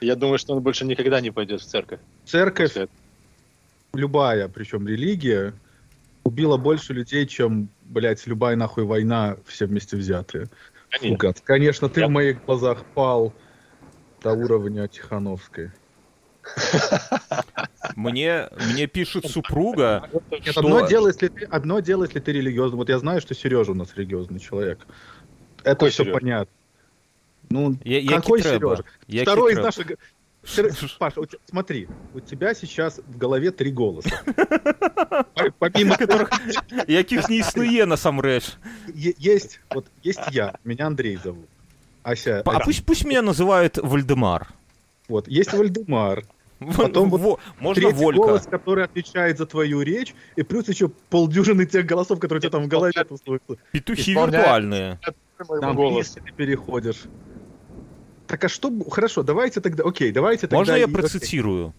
[0.00, 2.00] Я думаю, что он больше никогда не пойдет в церковь.
[2.24, 2.74] Церковь,
[3.94, 5.54] любая, причем религия,
[6.24, 10.48] убила больше людей, чем, блядь, любая нахуй война все вместе взятые.
[10.90, 12.06] Конечно, Фу, Конечно ты Я...
[12.06, 13.32] в моих глазах пал
[14.22, 15.70] до уровня Тихановской.
[17.94, 20.60] Мне, мне пишет супруга, Нет, что...
[20.60, 22.76] одно, дело, если ты, одно дело, если ты религиозный.
[22.76, 24.78] Вот я знаю, что Сережа у нас религиозный человек.
[25.58, 26.18] Это Какой все Сережа?
[26.18, 26.54] понятно.
[27.50, 28.84] Ну, я, какой Сережа?
[29.06, 29.86] Я Второй из наших...
[30.98, 34.10] Паша, тебя, смотри, у тебя сейчас в голове три голоса.
[35.58, 36.30] Помимо которых...
[36.88, 38.56] Якіх не існуе насамрэч.
[39.18, 41.46] Есть, вот, есть я, меня Андрей зовут.
[42.02, 42.42] Ася...
[42.46, 44.48] А пусть, пусть меня называют Вальдемар.
[45.08, 46.24] Вот, есть Вальдемар,
[46.76, 48.20] Потом вот можно третий Волька.
[48.20, 52.50] голос, который отвечает за твою речь, и плюс еще полдюжины тех голосов, которые у тебя
[52.50, 52.92] там в голове.
[53.72, 54.98] Петухи виртуальные.
[55.60, 56.10] Там голос.
[56.10, 57.04] ты переходишь.
[58.28, 58.70] Так а что...
[58.90, 59.84] Хорошо, давайте тогда...
[59.84, 60.58] Окей, давайте тогда...
[60.58, 61.74] Можно я процитирую?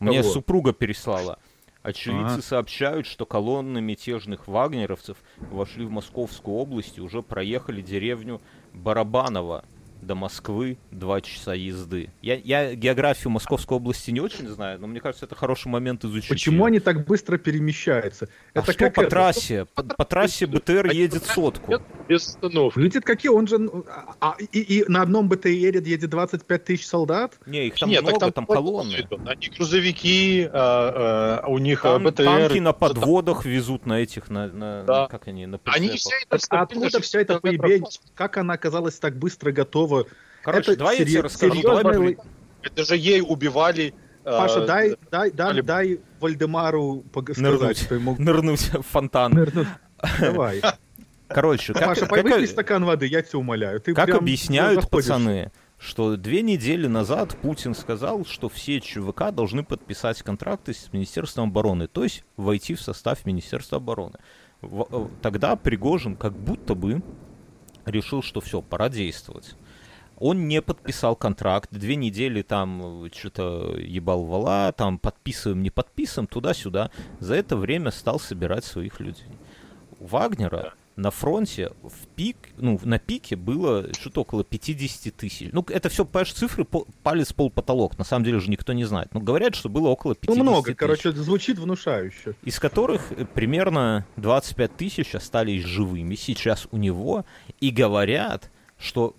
[0.00, 0.32] Мне Кого?
[0.32, 1.38] супруга переслала.
[1.82, 2.42] Очевидцы ага.
[2.42, 8.40] сообщают, что колонны мятежных вагнеровцев вошли в Московскую область и уже проехали деревню
[8.72, 9.64] Барабаново
[10.02, 12.10] до Москвы два часа езды.
[12.20, 16.28] Я, я географию Московской области не очень знаю, но мне кажется, это хороший момент изучить.
[16.28, 16.66] Почему ее.
[16.66, 18.28] они так быстро перемещаются?
[18.52, 19.10] А это что как по это?
[19.10, 19.66] трассе?
[19.74, 21.80] По, по трассе БТР едет сотку.
[22.12, 22.78] Без остановки.
[22.78, 23.30] Едет какие?
[23.30, 23.56] Он же...
[23.88, 27.38] А, а, и, и на одном БТР едет 25 тысяч солдат?
[27.46, 29.08] Не, их там Нет, много, там, там колонны.
[29.24, 32.24] Они грузовики, а, а, у них там, БТР...
[32.24, 35.06] Танки на подводах везут на этих, на, на да.
[35.06, 35.88] как они, на прицепах.
[35.88, 36.38] Они все это...
[36.50, 37.84] А откуда вся эта поебень?
[38.14, 40.04] Как она оказалась так быстро готова.
[40.42, 41.62] Короче, это давай я тебе расскажу.
[41.62, 42.18] Давай
[42.62, 43.94] это же ей убивали...
[44.24, 45.62] Паша, э, дай, дай, дай, Али...
[45.62, 48.14] дай Вальдемару сказать, нырнуть, что ему...
[48.16, 49.32] Нырнуть в фонтан.
[49.32, 49.66] Нырнуть.
[50.20, 50.62] Давай.
[51.34, 53.80] Короче, как, Паша, как, как, стакан воды, я тебя умоляю.
[53.80, 60.22] Ты как объясняют пацаны, что две недели назад Путин сказал, что все ЧВК должны подписать
[60.22, 64.18] контракты с Министерством обороны, то есть войти в состав Министерства обороны.
[64.62, 67.02] Э, тогда Пригожин как будто бы
[67.84, 69.56] решил, что все, пора действовать.
[70.18, 76.28] Он не подписал контракт, две недели там э, что-то ебал вала, там подписываем, не подписываем,
[76.28, 76.92] туда-сюда.
[77.18, 79.26] За это время стал собирать своих людей.
[79.98, 85.50] У Вагнера на фронте в пик, ну, на пике было что-то около 50 тысяч.
[85.52, 86.66] Ну, это все, понимаешь, цифры
[87.02, 87.98] палец пол потолок.
[87.98, 89.12] На самом деле же никто не знает.
[89.14, 92.34] Но говорят, что было около 50 Ну, много, тысяч, короче, это звучит внушающе.
[92.42, 97.24] Из которых э, примерно 25 тысяч остались живыми сейчас у него.
[97.60, 99.16] И говорят, что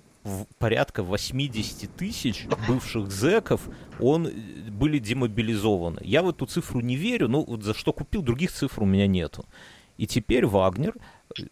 [0.59, 3.62] порядка 80 тысяч бывших зэков
[3.99, 4.31] он, э,
[4.69, 5.99] были демобилизованы.
[6.03, 9.07] Я в эту цифру не верю, но вот за что купил, других цифр у меня
[9.07, 9.45] нету.
[9.97, 10.95] И теперь Вагнер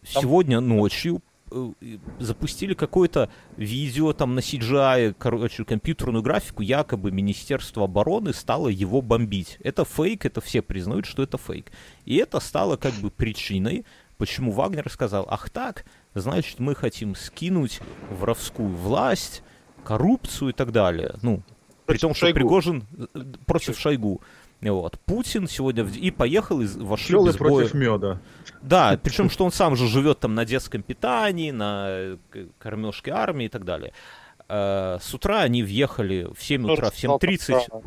[0.04, 1.72] сегодня ночью э,
[2.18, 9.58] запустили какое-то видео там на CGI, короче, компьютерную графику, якобы Министерство обороны стало его бомбить.
[9.62, 11.72] Это фейк, это все признают, что это фейк.
[12.04, 13.84] И это стало как бы причиной,
[14.18, 19.42] почему Вагнер сказал, ах так, значит, мы хотим скинуть воровскую власть,
[19.84, 21.16] коррупцию и так далее.
[21.22, 21.42] Ну,
[21.86, 24.20] при том, что Пригожин э, против Шойгу.
[24.70, 24.98] Вот.
[25.00, 25.96] Путин сегодня в...
[25.96, 27.82] и поехал, и вошли Пчелы без против боя.
[27.82, 28.20] меда.
[28.62, 32.16] Да, причем, что он сам же живет там на детском питании, на э,
[32.58, 33.92] кормежке армии и так далее.
[34.48, 37.84] Э, с утра они въехали в 7 утра, в 7.30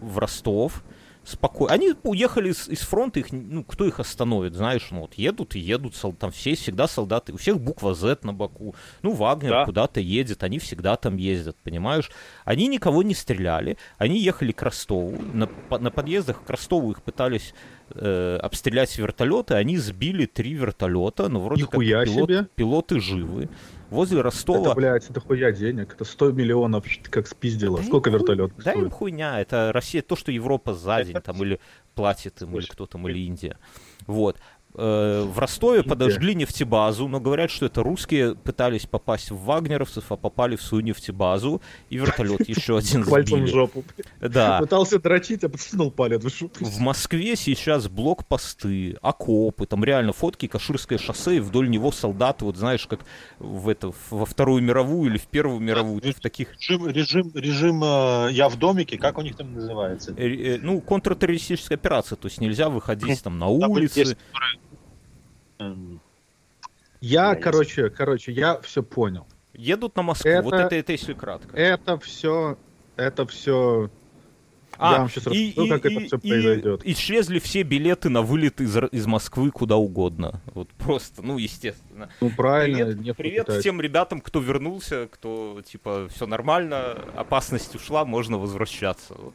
[0.00, 0.84] в Ростов
[1.24, 1.72] спокойно.
[1.72, 5.60] Они уехали из, из фронта, их, ну, кто их остановит, знаешь, ну, вот едут и
[5.60, 8.74] едут, сол, там все всегда солдаты, у всех буква Z на боку.
[9.02, 9.64] Ну, Вагнер да.
[9.64, 12.10] куда-то едет, они всегда там ездят, понимаешь?
[12.44, 17.54] Они никого не стреляли, они ехали к Ростову, на, на подъездах к Ростову их пытались
[17.90, 22.46] э, обстрелять вертолеты, они сбили три вертолета, но вроде Нихуя как пилот, себе.
[22.54, 23.48] пилоты живы.
[23.92, 24.70] Возле Ростова...
[24.70, 25.92] Это, блядь, это хуя денег.
[25.92, 27.78] Это 100 миллионов как спиздило.
[27.78, 29.38] Да Сколько вертолетов Да им хуйня.
[29.38, 31.60] Это Россия, то, что Европа за день там или
[31.94, 33.58] платит им, или кто там, или Индия.
[34.06, 34.38] Вот.
[34.74, 40.16] Э, В Ростове подожгли нефтебазу, но говорят, что это русские пытались попасть в вагнеровцев, а
[40.16, 43.52] попали в свою нефтебазу, и вертолет еще один Пальцем в сбили.
[43.52, 43.84] жопу.
[44.20, 44.58] Да.
[44.58, 51.36] Пытался дрочить, а подсунул палец в Москве сейчас блокпосты, окопы, там реально фотки, Каширское шоссе,
[51.36, 53.00] и вдоль него солдаты, вот знаешь, как
[53.38, 58.28] в это, во Вторую мировую или в Первую мировую, в таких Режим, режим, режим э,
[58.32, 60.14] «Я в домике», как у них там называется?
[60.16, 64.16] э, ну, контртеррористическая операция, то есть нельзя выходить там на улицы.
[65.62, 66.00] Эм,
[67.00, 69.26] Я, Да, короче, короче, я все понял.
[69.54, 71.56] Едут на Москву, Это- вот это, это если кратко.
[71.56, 72.56] Это все,
[72.96, 73.90] это все.
[74.78, 76.80] А, я вам сейчас и- расскажу, и- как это и- все и произойдет.
[76.84, 80.40] исчезли все билеты на вылет из, из Москвы куда угодно.
[80.54, 82.08] Вот просто, ну, естественно.
[82.20, 88.04] Ну правильно, Привет, нефть привет всем ребятам, кто вернулся, кто, типа, все нормально, опасность ушла,
[88.06, 89.14] можно возвращаться.
[89.18, 89.34] Вот.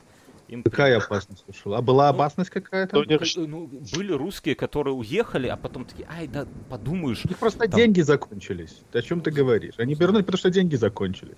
[0.49, 1.77] Им Какая опасность ушла?
[1.77, 2.95] А была опасность какая-то?
[2.95, 7.25] Ну, У не- Как- ну, были русские, которые уехали, а потом такие, ай, да, подумаешь.
[7.25, 8.81] них просто Там- деньги закончились.
[8.91, 9.73] Ты о чем ты говоришь?
[9.77, 11.37] Они вернулись, потому что деньги закончились.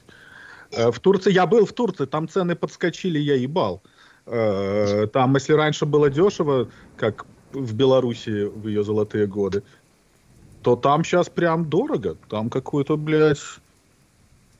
[0.72, 3.82] Э, В Турции, я был в Турции, там цены подскочили, я ебал.
[4.28, 9.64] Э, Там, если раньше было дешево, как в Беларуси в ее золотые годы,
[10.62, 12.16] то там сейчас прям дорого.
[12.30, 13.40] Там какой-то, блядь,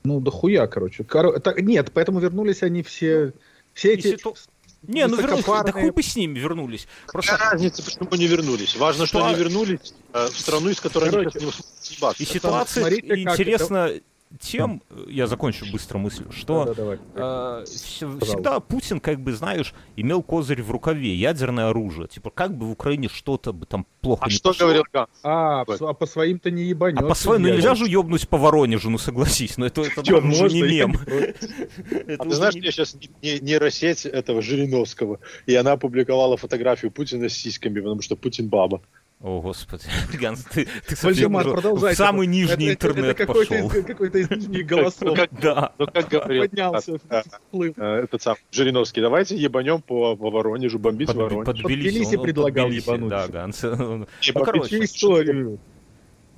[0.02, 1.04] ну, дохуя, короче.
[1.04, 3.32] Коро- так, нет, поэтому вернулись они все,
[3.74, 4.06] все эти...
[4.08, 4.34] Если то-
[4.82, 6.86] Не, ну вернулись, да хуй бы с ними вернулись.
[7.12, 8.76] Просто Какая разница, почему не вернулись?
[8.76, 12.22] Важно, что Ситуа- они вернулись э, в страну, из которой они Короче, сейчас не съебаться.
[12.22, 13.90] и ситуация смотрите, как интересна
[14.38, 16.98] тем, я закончу быстро мысль, что Да, да, давай.
[17.14, 22.06] э, вс- всегда Путин, как бы, знаешь, имел козырь в рукаве, ядерное оружие.
[22.06, 24.66] Типа, как бы в Украине что-то бы там плохо А не что пошло.
[24.66, 25.08] говорил Ганс?
[25.24, 25.82] А, Вот.
[25.82, 27.00] а по своим-то не ебанешь.
[27.00, 30.18] А по своему, ну нельзя же ёбнуть по Воронежу, ну согласись, но это, это Чё,
[30.18, 30.92] уже не мем.
[32.18, 37.32] А ты знаешь, не- я сейчас нейросеть этого Жириновского, и она опубликовала фотографию Путина с
[37.34, 38.80] сиськами, потому что Путин баба.
[39.22, 39.84] О, господи.
[40.18, 41.92] Ганс, ты, ты совсем Вальдемар, продолжай.
[41.92, 43.68] в самый Это- нижний это- это интернет какой-то пошел.
[43.80, 45.14] из, какой-то из нижних голосов.
[45.16, 45.72] как- Да.
[45.78, 47.74] Ну, как говорил Поднялся, всплыл.
[47.76, 51.44] а, этот сам Жириновский, давайте ебанем по, Воронежу, бомбить Воронеж.
[51.44, 53.10] под Тбилиси, предлагал ебануть.
[53.10, 53.62] Да, Ганс.
[53.62, 55.58] Ну, И короче, бомбить Всю историю.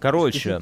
[0.00, 0.60] короче,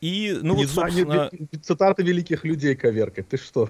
[0.00, 3.28] и, ну Не вот, собственно, не- цитаты великих людей коверкать.
[3.28, 3.68] Ты что,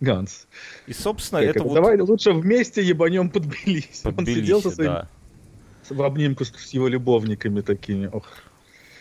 [0.00, 0.46] Ганс?
[0.88, 1.68] и, собственно, Как это это?
[1.68, 4.02] вот Давай лучше вместе ебанем под Тбилиси.
[4.02, 5.08] под Он сидел со своим да.
[5.90, 8.06] В обнимку с, с его любовниками такими.
[8.06, 8.26] Ох.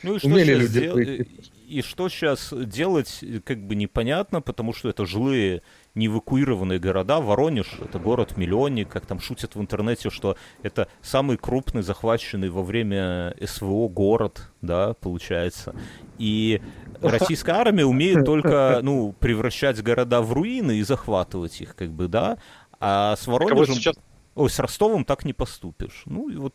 [0.04, 1.26] Ну и что, Умели сейчас люди дел-
[1.74, 5.64] и что сейчас делать, как бы непонятно, потому что это жилые
[5.96, 7.20] неэвакуированные города.
[7.20, 13.36] Воронеж— это город-миллионник, как там шутят в интернете, что это самый крупный захваченный во время
[13.44, 15.74] СВО город, да, получается.
[16.20, 16.62] И
[17.02, 22.38] российская армия умеет только, ну, превращать города в руины и захватывать их, как бы, да.
[22.80, 23.76] А с а Воронежем...
[23.76, 23.96] сейчас
[24.36, 26.04] Ой, с Ростовом так не поступишь.
[26.06, 26.54] Ну и вот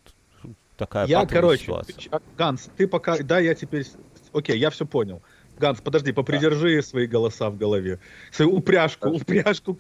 [0.79, 2.21] такая Я, короче, ситуация.
[2.37, 3.19] Ганс, ты пока...
[3.19, 3.85] Да, я теперь...
[4.33, 5.23] Окей, я все понял.
[5.59, 7.99] Ганс, подожди, попридержи свои голоса в голове.
[8.31, 9.77] Свою упряжку, упряжку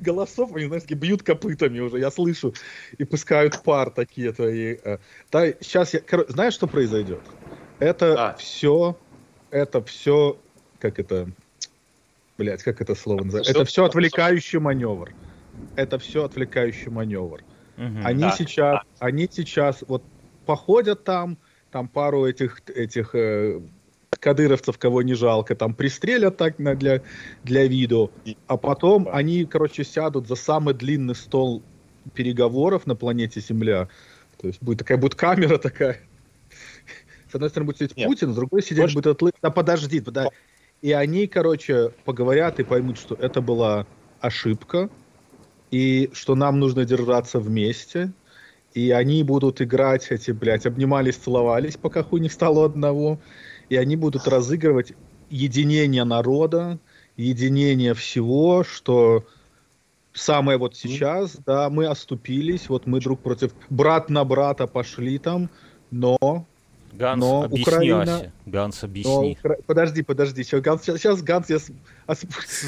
[0.00, 2.52] голосов, они, знаешь, бьют копытами уже, я слышу,
[2.98, 4.76] и пускают пар такие твои.
[4.82, 4.98] э.
[5.30, 6.00] Да, сейчас я...
[6.00, 7.20] коро- Знаешь, что произойдет?
[7.78, 8.34] Это Да.
[8.34, 8.98] все...
[9.50, 10.36] Это все...
[10.80, 11.30] Как это...
[12.36, 13.52] Блять, как это слово называется?
[13.52, 15.12] Это все отвлекающий маневр.
[15.76, 17.42] Это все отвлекающий маневр.
[17.76, 18.04] Мгм.
[18.04, 20.02] Они Да, сейчас, они сейчас вот
[20.46, 21.38] походят там,
[21.70, 23.60] там пару этих этих э,
[24.10, 27.02] кадыровцев, кого не жалко, там пристрелят так на, для
[27.44, 28.10] для виду,
[28.46, 31.62] а потом они, короче, сядут за самый длинный стол
[32.14, 33.88] переговоров на планете Земля.
[34.40, 36.00] То есть будет такая будет камера такая.
[37.30, 38.08] С одной стороны будет сидеть Нет.
[38.08, 39.32] Путин, с другой сидеть Может- будет отлы...
[39.40, 40.30] Да подожди, пода-
[40.82, 43.86] И они, короче, поговорят и поймут, что это была
[44.20, 44.90] ошибка,
[45.70, 48.12] и что нам нужно держаться вместе,
[48.74, 53.18] и они будут играть эти, блядь, обнимались, целовались, пока хуй не стало одного,
[53.68, 54.92] и они будут разыгрывать
[55.28, 56.78] единение народа,
[57.16, 59.24] единение всего, что
[60.12, 65.50] самое вот сейчас, да, мы оступились, вот мы друг против, брат на брата пошли там,
[65.90, 66.46] но
[66.92, 68.32] Ганс, но объясни Украина- Асе.
[68.46, 69.38] Ганс, но объясни.
[69.40, 71.70] Укра- подожди, подожди, сейчас Ганс, сейчас Ганс, я с-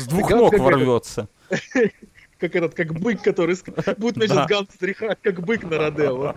[0.09, 1.29] двух Ганс ног как ворвется.
[2.43, 3.57] как этот, как бык, который
[3.99, 4.47] будет, значит, Да.
[4.47, 6.35] Ганс стряхать, как бык на Родео.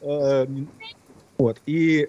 [0.00, 0.46] Э,
[1.38, 2.08] Вот, и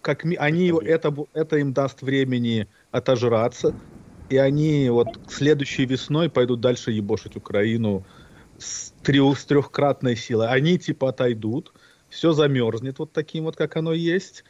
[0.00, 3.74] как ми- они, это, это им даст времени отожраться,
[4.30, 8.06] и они вот следующей весной пойдут дальше ебошить Украину
[8.58, 10.48] с, трё- с трехкратной силой.
[10.48, 11.74] Они типа отойдут,
[12.08, 14.44] все замерзнет вот таким вот, как оно есть.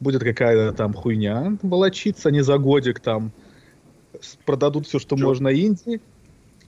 [0.00, 3.32] Будет какая-то там хуйня волочиться, не за годик там
[4.44, 5.24] продадут все, что Чё?
[5.26, 6.00] можно Индии.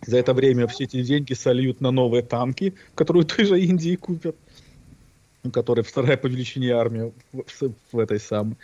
[0.06, 4.36] За это время все эти деньги сольют на новые танки, которые той же Индии купят,
[5.52, 8.56] которые вторая по величине армия в, в, в этой самой.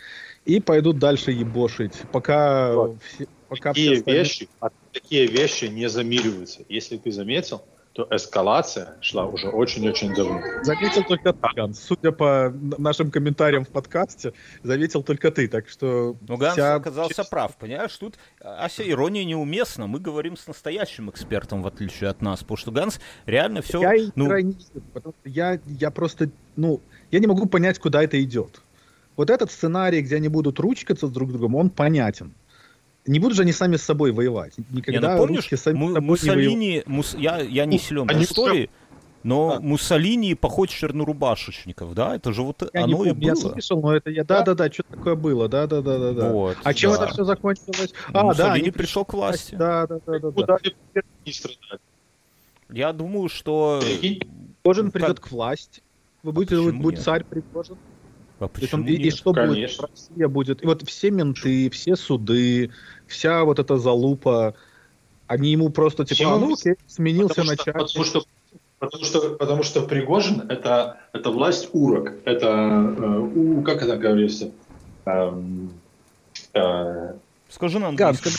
[0.45, 1.93] И пойдут дальше ебошить.
[2.11, 2.97] Пока, вот.
[3.03, 4.47] все, пока такие, все вещи,
[4.91, 6.61] такие вещи не замириваются.
[6.69, 7.61] Если ты заметил,
[7.93, 10.41] то эскалация шла уже очень-очень давно.
[10.63, 11.79] Заметил только ты, Ганс.
[11.79, 16.17] Судя по нашим комментариям в подкасте, заметил только ты, так что...
[16.27, 16.75] Ну, Ганс вся...
[16.75, 17.95] оказался прав, понимаешь?
[17.95, 19.85] Тут Ася ирония неуместна.
[19.85, 23.79] Мы говорим с настоящим экспертом, в отличие от нас, потому что Ганс реально все...
[23.79, 24.55] Я, ну...
[25.23, 28.61] я, я просто, ну, я не могу понять, куда это идет.
[29.15, 32.33] Вот этот сценарий, где они будут ручкаться с друг другом, он понятен
[33.05, 34.53] не будут же они сами с собой воевать.
[34.69, 38.69] Никогда не, ну, помнишь, сами Му- Муссолини, не Мус, я, я не силен в истории,
[39.23, 39.59] но а.
[39.59, 42.15] Муссолини похож чернорубашечников, да?
[42.15, 43.29] Это же вот я оно не помню, и было.
[43.29, 46.11] Я слышал, но это я, да-да-да, что такое было, да-да-да.
[46.13, 46.29] да.
[46.29, 46.73] Вот, а да.
[46.73, 47.93] чем это все закончилось?
[48.13, 49.55] А, Муссолини да, пришел к власти.
[49.55, 50.57] Да-да-да.
[52.69, 53.81] Я думаю, что...
[53.81, 55.81] Пригожин придет к власти.
[56.23, 57.77] Вы будете, будет царь Пригожин.
[58.43, 59.87] А почему и, и, и что Конечно.
[59.87, 59.91] будет?
[59.91, 60.63] Россия будет.
[60.63, 62.71] И вот все менты, все суды,
[63.07, 64.55] вся вот эта залупа,
[65.27, 67.89] они ему просто типа, а, ну окей, сменился потому начальник.
[67.89, 68.23] Что, потому что
[68.83, 72.11] Потому что, потому что Пригожин это, это власть урок.
[72.25, 72.47] Это,
[72.97, 74.51] э, у, как это говорится?
[75.05, 75.31] Э,
[76.53, 77.13] э,
[77.47, 77.95] Скажи нам.
[77.95, 78.37] Газ, когда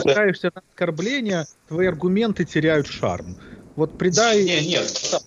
[0.00, 3.34] пытаешься на оскорбление, твои аргументы теряют шарм.
[3.74, 4.44] Вот предай...
[4.44, 5.24] Нет, нет,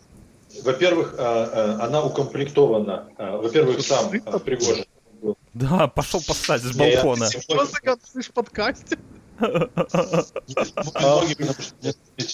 [0.64, 3.10] во-первых, а, а, она укомплектована.
[3.18, 4.86] А, во-первых, сам Пригожин.
[5.54, 7.28] Да, пошел поставить с балкона.
[7.28, 8.98] За слышь в подкасте?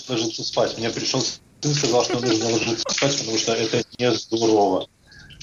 [0.09, 0.77] ложиться спать.
[0.77, 4.87] Мне пришел сын, сказал, что нужно ложиться спать, потому что это не здорово.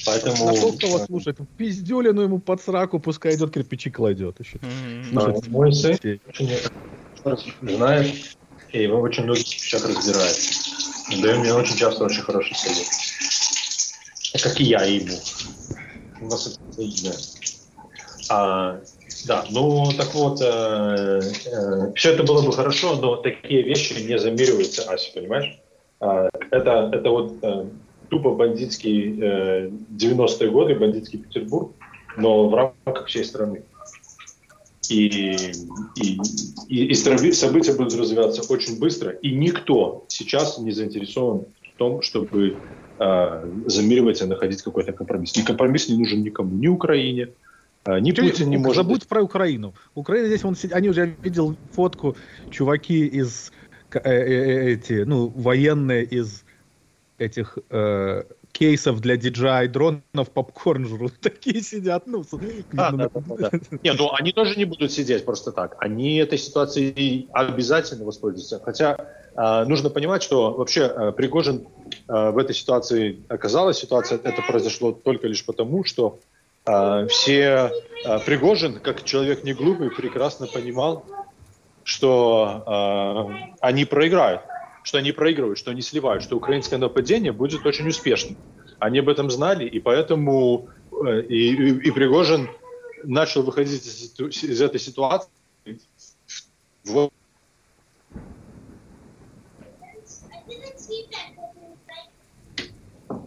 [0.04, 0.48] Поэтому...
[0.48, 1.38] А кто вас слушает?
[1.56, 4.60] Пиздюлину ему под сраку, пускай идет кирпичи кладет еще.
[5.48, 5.98] Мой сын
[7.24, 8.14] очень знает,
[8.72, 10.36] и его очень многие вещах разбирает.
[11.10, 12.86] Даю мне очень часто очень хороший совет.
[14.42, 15.16] Как и я ему.
[16.20, 17.12] У нас это видно.
[18.28, 18.80] А,
[19.26, 24.18] да, ну так вот, э, э, все это было бы хорошо, но такие вещи не
[24.18, 25.60] замериваются, Ася, понимаешь?
[26.00, 27.66] А, это, это вот э,
[28.08, 31.72] тупо бандитский э, 90-е годы, бандитский Петербург,
[32.16, 33.62] но в рамках всей страны.
[34.88, 36.18] И, и,
[36.68, 41.44] и, и события будут развиваться очень быстро, и никто сейчас не заинтересован
[41.74, 42.56] в том, чтобы
[42.98, 45.36] э, замеривать и находить какой-то компромисс.
[45.36, 47.28] И компромисс не нужен никому, ни Украине,
[47.84, 48.76] э, ни Путин не может...
[48.76, 49.74] Забудь про Украину.
[49.94, 52.16] Украина здесь, он, они уже, я видел фотку,
[52.50, 53.52] чуваки из,
[53.92, 56.44] э, э, э, эти, ну, военные из
[57.18, 58.22] этих э,
[58.56, 61.12] кейсов для DJI дронов попкорн жрут.
[61.20, 62.06] Такие сидят.
[62.06, 62.24] Ну,
[62.76, 63.50] а, да, да, да, да.
[63.82, 65.76] Не, ну они тоже не будут сидеть просто так.
[65.78, 68.60] Они этой ситуацией обязательно воспользуются.
[68.64, 68.96] Хотя
[69.36, 71.66] э, нужно понимать, что вообще э, Пригожин
[72.08, 73.78] э, в этой ситуации оказалась.
[73.78, 76.18] Ситуация это произошло только лишь потому, что
[76.66, 77.70] э, все
[78.04, 81.04] э, Пригожин, как человек не глупый, прекрасно понимал,
[81.84, 84.40] что э, они проиграют
[84.86, 88.38] что они проигрывают, что они сливают, что украинское нападение будет очень успешным.
[88.78, 90.68] Они об этом знали, и поэтому
[91.04, 92.48] э, и, и, и Пригожин
[93.02, 95.28] начал выходить из, из этой ситуации
[96.84, 97.10] в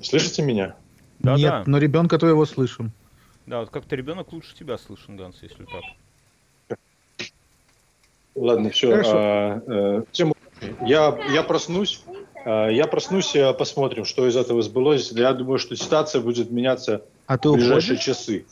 [0.01, 0.77] Слышите меня?
[1.19, 1.63] Да, Нет, да.
[1.65, 2.93] но ребенка-то его слышим.
[3.45, 6.77] Да, вот как-то ребенок лучше тебя слышен, Ганс, если так.
[8.35, 8.93] Ладно, все.
[8.93, 10.33] А, а, тему
[10.81, 12.03] я, я проснусь,
[12.45, 15.11] э, я проснусь, и посмотрим, что из этого сбылось.
[15.11, 18.03] Я думаю, что ситуация будет меняться а в ближайшие уходишь?
[18.03, 18.45] часы.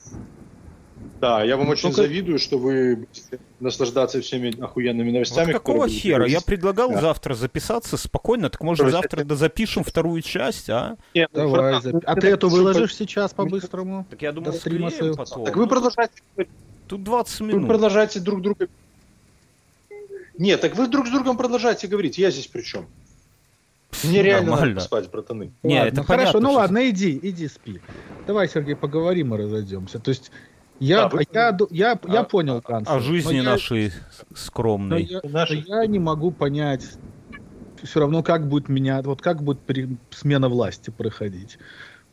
[1.20, 2.04] Да, я вам ну, очень только...
[2.04, 5.48] завидую, что вы будете наслаждаться всеми охуенными новостями.
[5.48, 6.28] Вот какого хера?
[6.28, 7.02] Я предлагал да.
[7.02, 9.36] завтра записаться спокойно, так может Просто завтра это...
[9.36, 10.98] запишем вторую часть, а?
[11.16, 12.04] Нет, ну, Давай, зап...
[12.06, 14.06] А ты эту выложишь сейчас по-быстрому?
[14.10, 15.46] Так я думал, стрима потом.
[15.46, 16.14] Так вы продолжаете...
[16.88, 17.62] Тут 20 минут.
[17.64, 18.68] Вы продолжаете друг друга
[20.38, 22.18] нет, так вы друг с другом продолжаете говорить.
[22.18, 22.88] Я здесь при чем?
[24.04, 24.76] Мне реально Нормально.
[24.76, 25.52] надо спать, братаны.
[25.64, 26.58] Не, ладно, это хорошо, понятно, ну что...
[26.58, 27.82] ладно, иди, иди спи.
[28.28, 30.00] Давай, Сергей, поговорим и разойдемся.
[30.00, 30.32] То есть
[30.80, 32.96] я, да, я, я, я, а, понял концепт.
[32.96, 33.92] О жизни нашей я,
[34.36, 35.04] скромной.
[35.04, 35.64] Я, нашей...
[35.66, 36.84] я не могу понять
[37.84, 41.58] все равно, как будет меня, вот как будет при, смена власти проходить.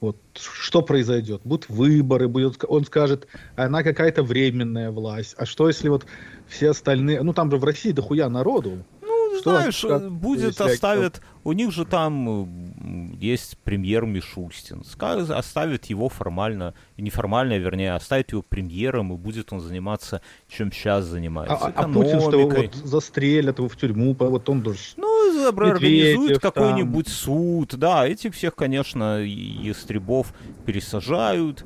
[0.01, 1.43] Вот что произойдет?
[1.45, 3.27] Будут выборы, будет, он скажет,
[3.57, 5.35] она какая-то временная власть.
[5.39, 6.05] А что если вот
[6.47, 8.85] все остальные, ну там же в России дохуя народу.
[9.01, 12.74] Ну, что знаешь, как, будет оставят у них же там
[13.21, 14.83] есть премьер Мишустин.
[14.99, 21.67] Оставит его формально, неформально, вернее, оставит его премьером, и будет он заниматься, чем сейчас занимается.
[21.67, 24.81] А, а Путин что, вот застрелят его в тюрьму, вот он даже...
[24.97, 31.65] Ну, организует какой-нибудь суд, да, этих всех, конечно, ястребов пересажают,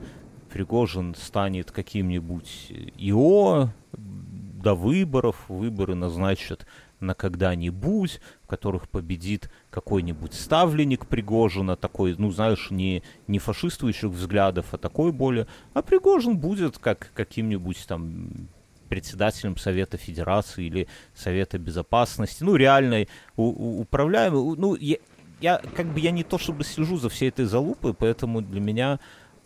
[0.52, 6.66] Пригожин станет каким-нибудь ИО до выборов, выборы назначат
[7.00, 14.66] на когда-нибудь, в которых победит какой-нибудь ставленник Пригожина, такой, ну, знаешь, не, не фашистующих взглядов,
[14.72, 15.46] а такой более...
[15.74, 18.48] А Пригожин будет как каким-нибудь там
[18.88, 24.56] председателем Совета Федерации или Совета Безопасности, ну, реальной управляемой.
[24.56, 24.96] Ну, я,
[25.40, 28.98] я как бы я не то чтобы слежу за всей этой залупой, поэтому для меня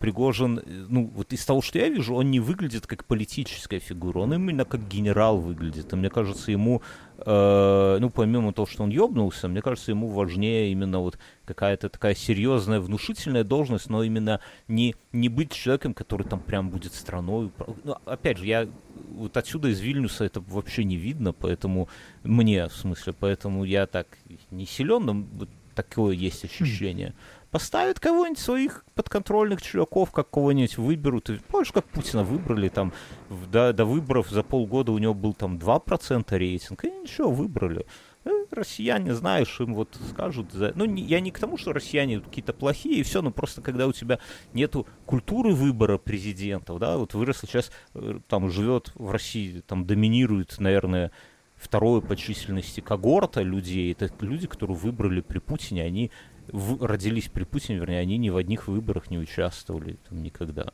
[0.03, 4.35] Пригожин, ну, вот из того, что я вижу, он не выглядит как политическая фигура, он
[4.35, 5.93] именно как генерал выглядит.
[5.93, 6.83] И мне кажется, ему,
[7.19, 12.17] э, ну, помимо того, что он ёбнулся, мне кажется, ему важнее именно вот какая-то такая
[12.17, 17.53] серьезная, внушительная должность, но именно не, не быть человеком, который там прям будет страной.
[17.85, 18.69] Ну, опять же, я
[19.15, 21.89] вот отсюда из Вильнюса это вообще не видно, поэтому
[22.25, 24.09] мне, в смысле, поэтому я так
[24.51, 25.47] не силен, но
[25.77, 27.11] такое есть ощущение.
[27.11, 31.31] Mm поставят кого-нибудь своих подконтрольных чуваков, как кого-нибудь выберут.
[31.49, 32.95] помнишь, как Путина выбрали там
[33.29, 37.87] до, до выборов за полгода у него был там 2% рейтинг, и ничего, выбрали.
[38.25, 40.73] Э, россияне, знаешь, им вот скажут, за...
[40.75, 43.87] ну, не, я не к тому, что россияне какие-то плохие и все, но просто когда
[43.87, 44.19] у тебя
[44.55, 50.59] нету культуры выбора президентов, да, вот выросла сейчас, э, там живет в России, там доминирует,
[50.59, 51.13] наверное,
[51.57, 56.11] второе по численности когорта людей, это люди, которые выбрали при Путине, они
[56.49, 60.72] в, родились при Путине, вернее, они ни в одних выборах не участвовали там никогда.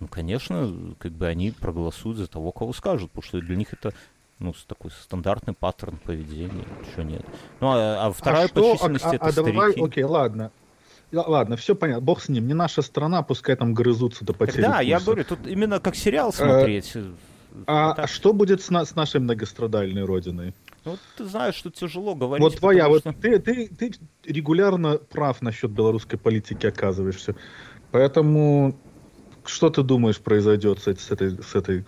[0.00, 3.94] Ну, конечно, как бы они проголосуют за того, кого скажут, потому что для них это
[4.38, 7.24] ну, такой стандартный паттерн поведения, ничего нет.
[7.60, 8.74] Ну, а, а вторая а по что?
[8.74, 9.52] численности а, это а, старики.
[9.52, 10.50] Давай, окей, ладно.
[11.12, 14.80] Ладно, все понятно, бог с ним, не наша страна, пускай там грызутся до потери Да,
[14.80, 16.90] я говорю, тут именно как сериал смотреть.
[16.96, 17.12] Э,
[17.66, 20.54] а, а что будет с, на, с нашей многострадальной родиной?
[20.84, 22.42] Ну, ты знаешь, что тяжело говорить.
[22.42, 23.92] Вот твоя, вот ты, ты, ты
[24.24, 27.34] регулярно прав насчет белорусской политики оказываешься.
[27.90, 28.76] Поэтому
[29.46, 31.84] что ты думаешь произойдет с, с, этой, с этой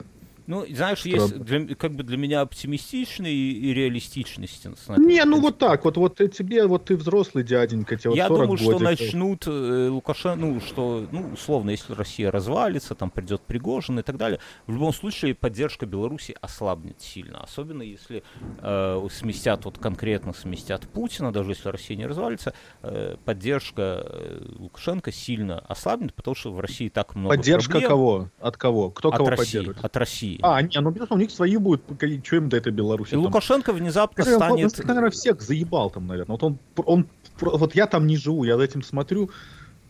[0.47, 5.05] ну, знаешь, есть для, как бы для меня оптимистичный и, и реалистичный сценарий.
[5.05, 8.49] Не, ну вот так, вот, вот тебе, вот ты взрослый дяденька, тебе Я вот думаю,
[8.51, 8.74] годиков.
[8.74, 14.03] что начнут э, Лукашенко, ну, что, ну, условно, если Россия развалится, там придет Пригожин и
[14.03, 18.22] так далее, в любом случае поддержка Беларуси ослабнет сильно, особенно если
[18.61, 25.12] э, сместят, вот конкретно сместят Путина, даже если Россия не развалится, э, поддержка э, Лукашенко
[25.12, 27.88] сильно ослабнет, потому что в России так много Поддержка проблем.
[27.88, 28.28] кого?
[28.40, 28.90] От кого?
[28.90, 29.84] Кто от кого России, поддерживает?
[29.84, 30.36] От России.
[30.43, 31.82] А, не, ну безусловно, у них свои будут,
[32.24, 33.11] что им до этой Беларуси.
[33.11, 33.22] И там.
[33.22, 34.80] Лукашенко внезапно он, станет...
[34.80, 36.37] Он, наверное, всех заебал там, наверное.
[36.39, 37.07] Вот он, он,
[37.41, 39.30] вот я там не живу, я за этим смотрю,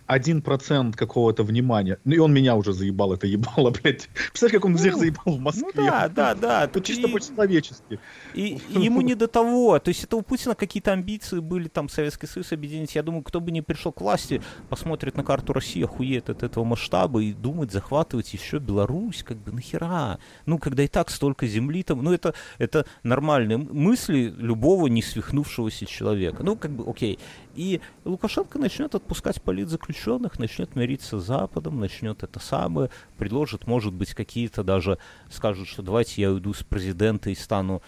[0.07, 1.99] один процент какого-то внимания.
[2.05, 4.09] Ну и он меня уже заебал, это ебало, блядь.
[4.31, 5.71] Представляешь, как он ну, всех заебал в Москве.
[5.75, 6.65] Ну да, да, да.
[6.65, 7.99] Это чисто и, по-человечески.
[8.35, 9.79] И, и ему не до того.
[9.79, 12.95] То есть это у Путина какие-то амбиции были, там, Советский Союз объединить.
[12.95, 16.65] Я думаю, кто бы не пришел к власти, посмотрит на карту России, охуеет от этого
[16.65, 20.19] масштаба и думает захватывать еще Беларусь, как бы нахера?
[20.47, 25.87] Ну, когда и так столько земли там, ну это, это нормальные мысли любого не свихнувшегося
[25.87, 26.43] человека.
[26.43, 27.19] Ну, как бы, окей.
[27.57, 34.15] И Лукашенко начнет отпускать политзаключенных, начнет мириться с Западом, начнет это самое, предложит, может быть,
[34.15, 34.99] какие-то даже
[35.31, 37.83] скажут, что давайте я уйду с президента и стану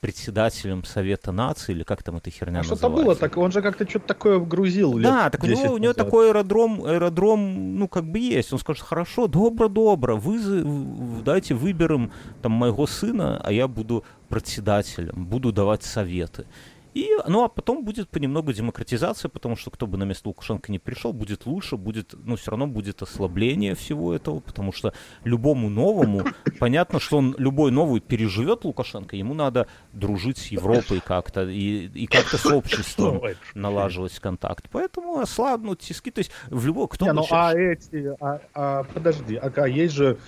[0.00, 2.62] председателем Совета наций, или как там эта херня а.
[2.62, 4.98] Что-то было так, он же как-то что-то такое грузил.
[4.98, 8.52] Да, так у него, у него такой аэродром, аэродром, ну, как бы есть.
[8.52, 15.52] Он скажет, хорошо, добро-добро, вы, дайте выберем там моего сына, а я буду председателем, буду
[15.52, 16.46] давать советы.
[16.94, 20.78] И, ну, а потом будет понемногу демократизация, потому что кто бы на место Лукашенко не
[20.78, 26.24] пришел, будет лучше, будет, ну, все равно будет ослабление всего этого, потому что любому новому,
[26.58, 32.06] понятно, что он любой новый переживет Лукашенко, ему надо дружить с Европой как-то и, и
[32.06, 33.22] как-то с обществом
[33.54, 34.68] налаживать контакт.
[34.72, 39.36] Поэтому ослабнут тиски, то есть в любой, кто не, ну, а эти, а, а, подожди,
[39.36, 40.18] а, а есть же,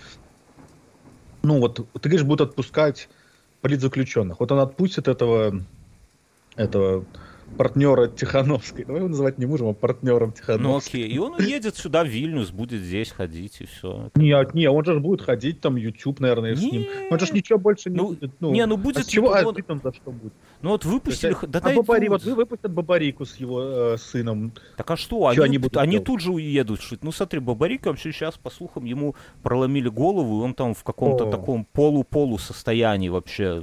[1.43, 3.09] ну, вот, ты говоришь, будут отпускать
[3.63, 4.41] политзаключенных.
[4.41, 5.63] Вот он отпустит этого
[6.57, 7.05] этого
[7.57, 8.85] партнера Тихановской.
[8.85, 10.71] Давай его называть не мужем, а партнером Тихановской.
[10.71, 14.11] Ну окей, и он уедет сюда в Вильнюс, будет здесь ходить и все.
[14.15, 16.87] Нет, не, он же будет ходить там YouTube, наверное, с ним.
[17.11, 18.33] Он же ничего больше не ну, будет.
[18.41, 18.99] Ну, не, ну будет...
[18.99, 20.33] А чего, а ты там за что будет?
[20.61, 21.37] Ну вот выпустили...
[21.47, 24.53] Да, а Бабари, вот вы выпустят Бабарику с его э, сыном.
[24.77, 25.27] Так а что?
[25.27, 26.81] они, они, будут они тут же уедут.
[27.03, 31.31] Ну смотри, Бабарика вообще сейчас, по слухам, ему проломили голову, и он там в каком-то
[31.31, 33.63] таком полу-полу состоянии вообще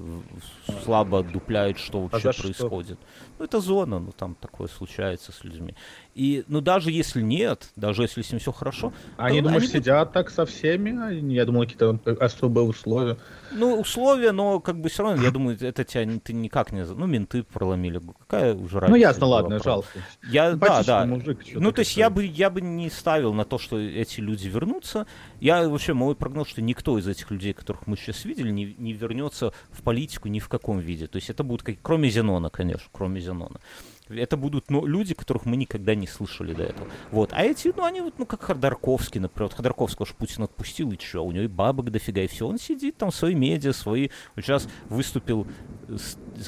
[0.84, 3.00] слабо отдупляет, что а вообще а происходит.
[3.40, 5.74] Ну это зона ну там такое случается с людьми.
[6.20, 8.92] И, ну, даже если нет, даже если с ним все хорошо...
[9.16, 9.72] Они, думаешь, они...
[9.72, 11.32] сидят так со всеми?
[11.32, 13.18] Я думал, какие-то особые условия.
[13.54, 16.84] Ну, условия, но как бы все равно, я думаю, это тебя ты никак не...
[16.84, 18.02] Ну, менты проломили.
[18.28, 18.90] Какая уже разница?
[18.90, 19.88] Ну, ясно, ладно, жалко.
[20.30, 21.06] Я, да, да.
[21.06, 24.50] Мужик, ну, то есть я бы, я бы не ставил на то, что эти люди
[24.50, 25.08] вернутся.
[25.40, 28.92] Я вообще, мой прогноз, что никто из этих людей, которых мы сейчас видели, не, не
[28.92, 31.08] вернется в политику ни в каком виде.
[31.08, 33.62] То есть это будут, как, кроме Зенона, конечно, кроме Зенона
[34.10, 36.90] это будут ну, люди, которых мы никогда не слышали до этого.
[37.12, 37.32] Вот.
[37.34, 39.50] А эти, ну, они вот, ну, как Ходорковский, например.
[39.50, 41.24] Вот Ходорковского же Путин отпустил, и что?
[41.24, 42.48] У него и бабок дофига, и все.
[42.48, 44.10] Он сидит там, свои медиа, свои...
[44.36, 45.48] Вот сейчас выступил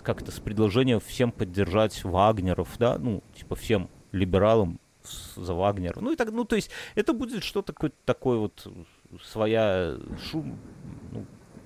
[0.03, 4.79] как-то с предложением всем поддержать Вагнеров, да, ну, типа всем либералам
[5.35, 5.99] за Вагнер.
[6.01, 7.73] Ну, и так, ну, то есть это будет что-то
[8.05, 8.67] такое, вот
[9.23, 9.97] своя
[10.31, 10.57] шум,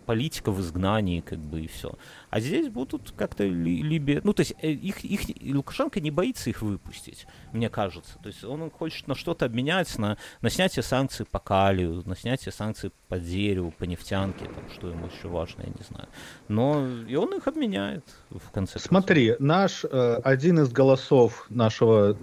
[0.05, 1.93] политика в изгнании, как бы, и все.
[2.29, 4.21] А здесь будут как-то ли, либо...
[4.23, 5.21] Ну, то есть э, их, их,
[5.55, 8.17] Лукашенко не боится их выпустить, мне кажется.
[8.21, 12.51] То есть он хочет на что-то обменять, на, на снятие санкций по калию, на снятие
[12.51, 16.07] санкций по дереву, по нефтянке, там, что ему еще важно, я не знаю.
[16.47, 18.81] Но и он их обменяет в конце концов.
[18.81, 22.17] Смотри, наш, э, один из голосов нашего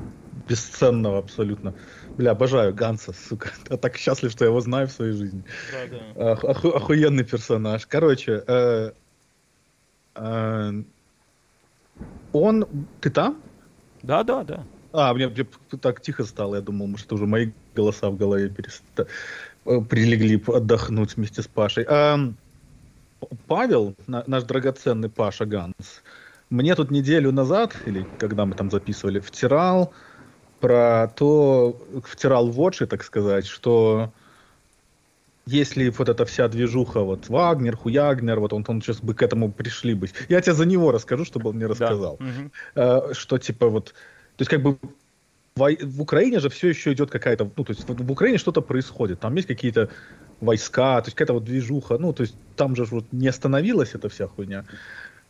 [0.49, 1.75] бесценного абсолютно
[2.17, 3.51] Бля, обожаю Ганса, сука.
[3.71, 5.45] Я так счастлив, что я его знаю в своей жизни.
[5.73, 6.33] Да, да.
[6.53, 7.87] Оху- охуенный персонаж.
[7.87, 8.93] Короче, э,
[10.15, 10.73] э,
[12.33, 12.67] он...
[13.01, 13.43] Ты там?
[14.03, 14.67] Да, да, да.
[14.93, 15.47] А, мне, мне
[15.81, 19.07] так тихо стало, я думал, может, уже мои голоса в голове переста...
[19.65, 21.85] Э, прилегли отдохнуть вместе с Пашей.
[21.89, 22.19] А,
[23.47, 26.03] Павел, на, наш драгоценный Паша Ганс,
[26.51, 29.95] мне тут неделю назад, или когда мы там записывали, втирал
[30.63, 34.13] про то, втирал в очи, так сказать, что
[35.45, 39.51] если вот эта вся движуха, вот Вагнер, Хуягнер, вот он, он сейчас бы к этому
[39.51, 40.09] пришли бы.
[40.29, 42.17] Я тебе за него расскажу, чтобы он мне рассказал.
[42.75, 42.99] Да.
[42.99, 43.15] Угу.
[43.15, 43.87] Что типа вот,
[44.37, 44.79] то есть как бы
[45.57, 49.19] в, Украине же все еще идет какая-то, ну то есть в, в Украине что-то происходит,
[49.19, 49.89] там есть какие-то
[50.41, 54.09] войска, то есть какая-то вот движуха, ну то есть там же вот не остановилась эта
[54.09, 54.65] вся хуйня.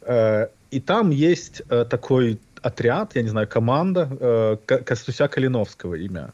[0.02, 6.32] Э, и там есть э, такой отряд, я не знаю, команда э, Костуся Калиновского имя.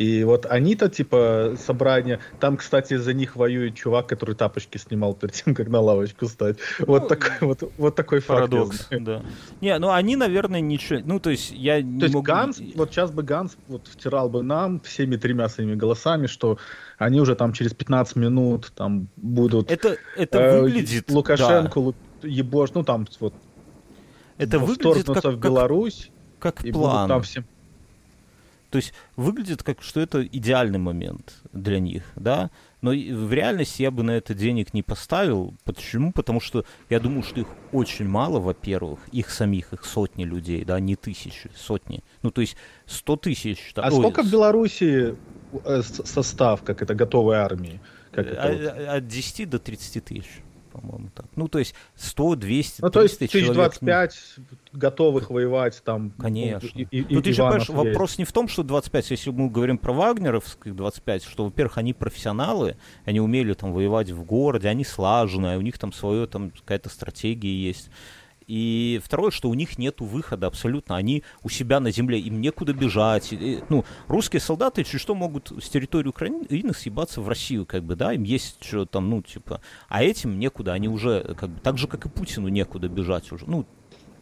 [0.00, 2.20] И вот они-то, типа, собрание...
[2.38, 6.56] Там, кстати, за них воюет чувак, который тапочки снимал перед тем, как на лавочку стать.
[6.78, 9.22] Вот, ну, такой, вот, вот такой парадокс, да.
[9.60, 11.00] Не, ну они, наверное, ничего...
[11.04, 12.24] Ну, то есть я то не есть могу...
[12.24, 16.56] Ганс, вот сейчас бы Ганс вот втирал бы нам всеми тремя своими голосами, что
[16.96, 19.70] они уже там через 15 минут там будут...
[19.70, 21.10] Это, это э, выглядит...
[21.10, 21.92] Лукашенко,
[22.22, 22.28] да.
[22.28, 23.34] ебош, ну там вот
[24.40, 26.10] это выглядит как, в Беларусь.
[26.38, 27.08] Как, как план.
[27.08, 27.44] Там всем...
[28.70, 32.50] То есть выглядит как, что это идеальный момент для них, да?
[32.82, 35.54] Но в реальности я бы на это денег не поставил.
[35.64, 36.12] Почему?
[36.12, 40.78] Потому что я думаю, что их очень мало, во-первых, их самих, их сотни людей, да,
[40.78, 42.02] не тысячи, сотни.
[42.22, 43.72] Ну, то есть сто тысяч.
[43.74, 45.16] А Ой, сколько в Беларуси
[45.64, 47.80] э, состав, как это, готовой армии?
[48.12, 50.42] Как это от, от 10 до 30 тысяч
[50.80, 51.26] по-моему, так.
[51.36, 53.54] Ну, то есть 100, 200, Ну, то есть человек...
[53.54, 54.14] 25
[54.72, 56.10] готовых воевать там.
[56.18, 56.68] Конечно.
[56.74, 59.78] И, и, ну, ты же понимаешь, вопрос не в том, что 25, если мы говорим
[59.78, 65.58] про вагнеровских 25, что, во-первых, они профессионалы, они умели там воевать в городе, они слаженные,
[65.58, 67.90] у них там свое, там какая-то стратегия есть.
[68.50, 70.96] И второе, что у них нет выхода абсолютно.
[70.96, 73.32] Они у себя на земле, им некуда бежать.
[73.32, 77.94] И, ну, русские солдаты чуть что могут с территории Украины съебаться в Россию, как бы,
[77.94, 79.60] да, им есть что там, ну, типа.
[79.88, 83.44] А этим некуда, они уже, как бы, так же, как и Путину некуда бежать уже.
[83.46, 83.66] Ну,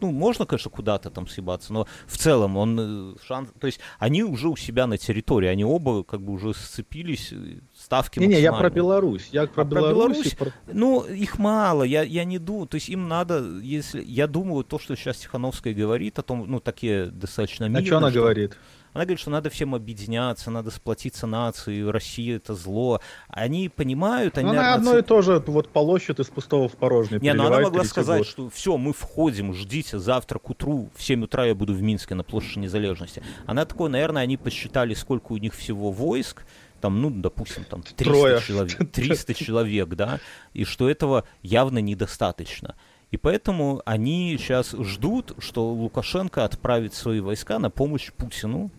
[0.00, 3.50] ну, можно, конечно, куда-то там съебаться, но в целом он э, шанс...
[3.58, 7.60] То есть они уже у себя на территории, они оба как бы уже сцепились, э,
[7.76, 9.28] ставки Не-не, я про Беларусь.
[9.32, 10.34] Я про, а Беларусь.
[10.34, 10.52] Про...
[10.66, 14.02] Ну, их мало, я, я не думаю, то есть им надо, если...
[14.02, 17.82] Я думаю, то, что сейчас Тихановская говорит о том, ну, такие достаточно мирные...
[17.82, 18.20] А что она что...
[18.20, 18.56] говорит?
[18.92, 23.00] Она говорит, что надо всем объединяться, надо сплотиться нации, Россия это зло.
[23.28, 24.50] Они понимают, они...
[24.50, 27.20] Она одно и то же вот полощет из пустого в порожнее.
[27.20, 28.26] Не, но она могла сказать, год.
[28.26, 32.14] что все, мы входим, ждите, завтра к утру в 7 утра я буду в Минске
[32.14, 33.22] на площади Незалежности.
[33.46, 36.44] Она такое, наверное, они посчитали, сколько у них всего войск,
[36.80, 38.40] там, ну, допустим, там 300 Трое.
[38.40, 40.20] человек, 300 человек, да,
[40.52, 42.76] и что этого явно недостаточно.
[43.10, 48.70] И поэтому они сейчас ждут, что Лукашенко отправит свои войска на помощь Путину,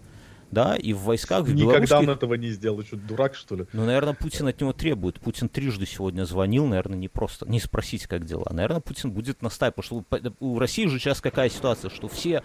[0.51, 1.97] да, и в войсках в Никогда белорусских...
[1.97, 3.65] он этого не сделал, что дурак, что ли?
[3.71, 5.19] Ну, наверное, Путин от него требует.
[5.19, 8.47] Путин трижды сегодня звонил, наверное, не просто, не спросить, как дела.
[8.49, 12.43] Наверное, Путин будет настаивать, потому что у России же сейчас какая ситуация, что все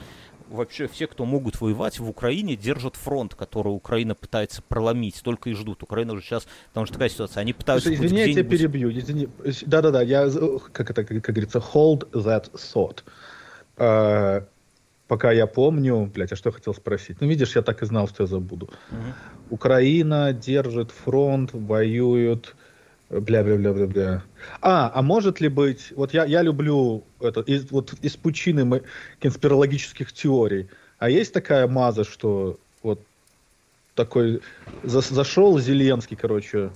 [0.49, 5.55] вообще все, кто могут воевать в Украине, держат фронт, который Украина пытается проломить, только и
[5.55, 5.83] ждут.
[5.83, 7.89] Украина уже сейчас, потому что такая ситуация, они пытаются...
[7.89, 8.91] Слушай, извини, я тебя перебью.
[8.91, 9.29] Извини.
[9.67, 10.31] Да-да-да, я,
[10.73, 13.03] как это, как, как говорится, hold that thought.
[13.77, 14.45] Uh,
[15.09, 17.21] пока я помню, блядь, а что я хотел спросить?
[17.21, 18.67] Ну, видишь, я так и знал, что я забуду.
[18.91, 19.01] Угу.
[19.51, 22.55] Украина держит фронт, воюет,
[23.11, 24.23] бля-бля-бля-бля-бля.
[24.61, 28.83] А, а может ли быть, вот я, я люблю это, из, вот из пучины
[29.21, 33.01] конспирологических теорий, а есть такая маза, что вот
[33.95, 34.43] такой
[34.83, 36.71] за, зашел Зеленский, короче,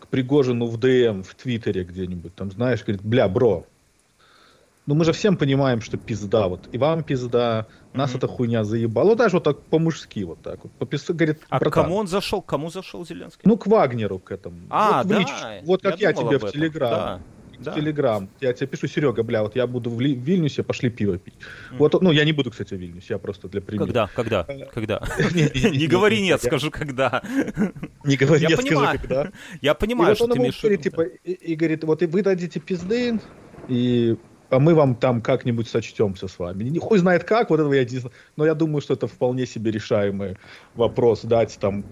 [0.00, 3.66] к Пригожину в ДМ, в Твиттере где-нибудь, там, знаешь, говорит, бля, бро,
[4.88, 8.16] ну мы же всем понимаем, что пизда, вот, и вам пизда, нас mm-hmm.
[8.16, 9.08] эта хуйня заебала.
[9.08, 10.72] Ну даже вот так по-мужски вот так вот.
[10.72, 12.40] По говорит, а к кому он зашел?
[12.40, 13.42] Кому зашел Зеленский?
[13.44, 14.56] Ну к Вагнеру, к этому.
[14.70, 15.18] А, вот, да.
[15.18, 15.28] Лич,
[15.64, 16.90] вот как я, я тебе в Телеграм.
[16.90, 17.20] Да.
[17.58, 17.74] Да.
[17.74, 18.30] Телеграм.
[18.40, 21.34] Я тебе пишу, Серега, бля, вот я буду в, Ли- в Вильнюсе, пошли пиво пить.
[21.72, 21.76] Mm.
[21.78, 23.86] Вот, ну, я не буду, кстати, в Вильнюсе, я просто для примера.
[23.86, 24.06] Когда?
[24.14, 24.44] Когда?
[24.46, 25.02] Э, когда?
[25.18, 27.20] Не говори нет, скажу когда.
[28.04, 29.32] Не говори нет, скажу когда.
[29.60, 33.20] Я понимаю, что ты имеешь типа, И говорит, вот вы дадите пизды,
[33.66, 34.16] и
[34.50, 36.64] а мы вам там как-нибудь сочтемся с вами.
[36.64, 39.46] Не хуй знает как, вот этого я не знаю, но я думаю, что это вполне
[39.46, 40.38] себе решаемый
[40.74, 41.86] вопрос, дать там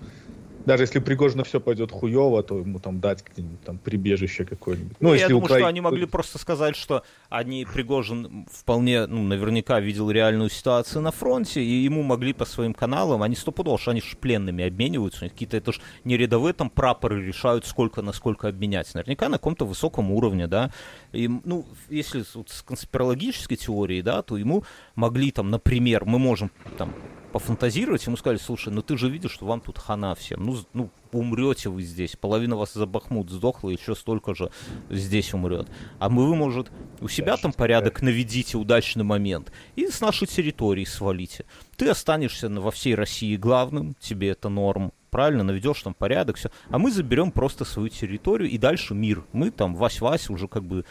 [0.66, 4.96] даже если Пригожина все пойдет хуево, то ему там дать где-нибудь там прибежище какое-нибудь.
[5.00, 5.58] Ну, ну если я думаю, Укра...
[5.58, 11.12] что они могли просто сказать, что они Пригожин вполне, ну, наверняка видел реальную ситуацию на
[11.12, 15.24] фронте, и ему могли по своим каналам, они стопудово, что они же пленными обмениваются, у
[15.24, 18.92] них какие-то, это же не рядовые там прапоры решают, сколько на сколько обменять.
[18.92, 20.72] Наверняка на каком-то высоком уровне, да.
[21.12, 24.64] И, ну, если вот с конспирологической теорией, да, то ему
[24.96, 26.92] могли там, например, мы можем там
[27.36, 30.90] пофантазировать, ему сказали, слушай, ну ты же видишь, что вам тут хана всем, ну, ну
[31.12, 34.50] умрете вы здесь, половина вас за Бахмут сдохла, еще столько же
[34.88, 35.68] здесь умрет.
[35.98, 36.72] А мы, вы, может,
[37.02, 41.44] у себя там порядок наведите удачный момент и с нашей территории свалите.
[41.76, 46.50] Ты останешься во всей России главным, тебе это норм, правильно, наведешь там порядок, все.
[46.70, 49.24] А мы заберем просто свою территорию и дальше мир.
[49.34, 50.86] Мы там Вась-Вась уже как бы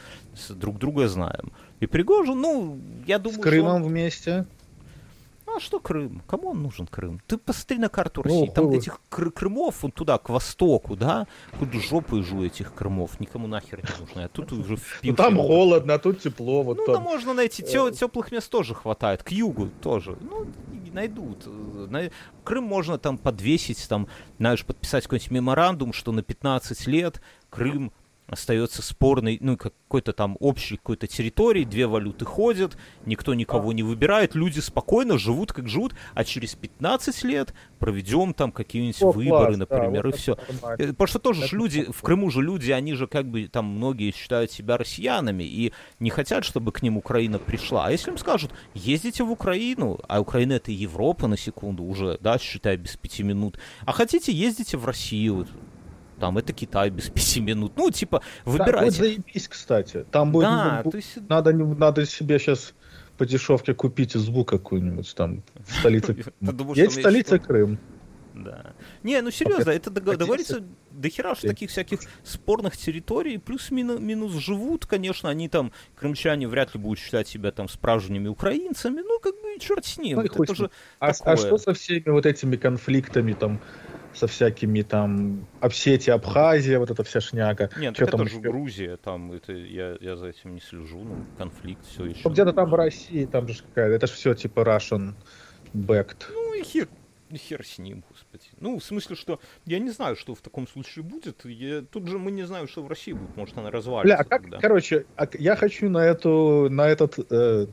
[0.50, 1.54] друг друга знаем.
[1.80, 3.90] И Пригожин, ну, я думаю, С Крымом он...
[3.90, 4.46] вместе
[5.56, 6.22] а что Крым?
[6.28, 7.22] Кому он нужен Крым?
[7.28, 8.46] Ты посмотри на карту России.
[8.48, 11.28] Ну, Там этих кр- Крымов, он туда, к востоку, да?
[11.60, 13.20] Хоть жопы жу этих Крымов.
[13.20, 14.26] Никому нахер не нужно.
[14.26, 16.64] А тут уже Ну там холодно, а тут тепло.
[16.64, 17.04] Вот ну, там.
[17.04, 17.64] можно найти.
[17.64, 19.24] Тё- теплых мест тоже хватает.
[19.24, 20.18] К югу тоже.
[20.22, 20.48] Ну,
[20.94, 21.48] найдут.
[22.44, 27.92] Крым можно там подвесить, там, знаешь, подписать какой-нибудь меморандум, что на 15 лет Крым
[28.28, 34.36] остается спорной, ну, какой-то там общей какой-то территории, две валюты ходят, никто никого не выбирает,
[34.36, 39.58] люди спокойно живут, как живут, а через 15 лет проведем там какие-нибудь О, выборы, класс,
[39.58, 40.38] например, да, и все.
[40.50, 40.84] Нормально.
[40.84, 41.50] Э, потому что тоже это...
[41.50, 45.44] же люди, в Крыму же люди, они же как бы там многие считают себя россиянами
[45.44, 47.86] и не хотят, чтобы к ним Украина пришла.
[47.86, 52.40] А если им скажут, ездите в Украину, а Украина это Европа на секунду уже, да,
[52.40, 55.48] считай, без пяти минут, а хотите, ездите в Россию,
[56.20, 57.74] там это Китай без пяти минут.
[57.76, 58.74] Ну, типа, выбирайте.
[58.80, 60.06] Да, вот заебись, кстати.
[60.12, 61.30] Там будет, да, ну, есть...
[61.30, 62.74] надо, надо себе сейчас
[63.18, 66.18] по дешевке купить звук какую-нибудь там в столице.
[66.76, 67.80] Есть столица Крым.
[68.36, 68.74] Да.
[69.02, 70.62] Не, ну серьезно, это договорится
[70.92, 76.82] до хера что таких всяких спорных территорий, плюс-минус живут, конечно, они там, крымчане вряд ли
[76.82, 80.18] будут считать себя там справжними украинцами, ну как бы черт с ним.
[80.18, 83.62] Ну, это же а, а что со всеми вот этими конфликтами там
[84.16, 87.70] со всякими там Обсетия, Абхазия, вот эта вся шняга.
[87.78, 91.86] Нет, это там же Грузия, там это я, я за этим не слежу, ну, конфликт,
[91.86, 92.22] все еще.
[92.24, 95.14] Ну, где-то там в России, там же какая-то, это же все типа Russian
[95.74, 96.26] backed.
[96.34, 96.88] Ну и хер,
[97.34, 98.46] хер с ним, господи.
[98.60, 101.46] Ну, в смысле, что я не знаю, что в таком случае будет.
[101.46, 103.36] Я, тут же мы не знаем, что в России будет.
[103.36, 104.16] Может, она развалится.
[104.16, 104.60] Бля, а как, тогда.
[104.60, 107.68] короче, а я хочу на эту, на этот э,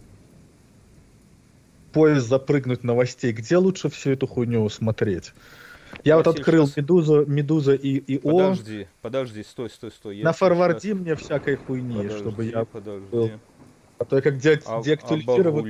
[1.92, 3.32] поезд запрыгнуть новостей.
[3.32, 5.32] Где лучше всю эту хуйню смотреть?
[6.04, 6.76] Я, вот открыл сейчас...
[6.78, 8.50] Медузу, Медуза и, и О.
[8.50, 10.16] Подожди, подожди, стой, стой, стой.
[10.18, 10.98] Я На форварди сейчас...
[10.98, 13.06] мне всякой хуйни, подожди, чтобы я подожди.
[13.10, 13.30] был.
[13.98, 14.60] А то я как де...
[14.66, 15.64] а, деактуализировал.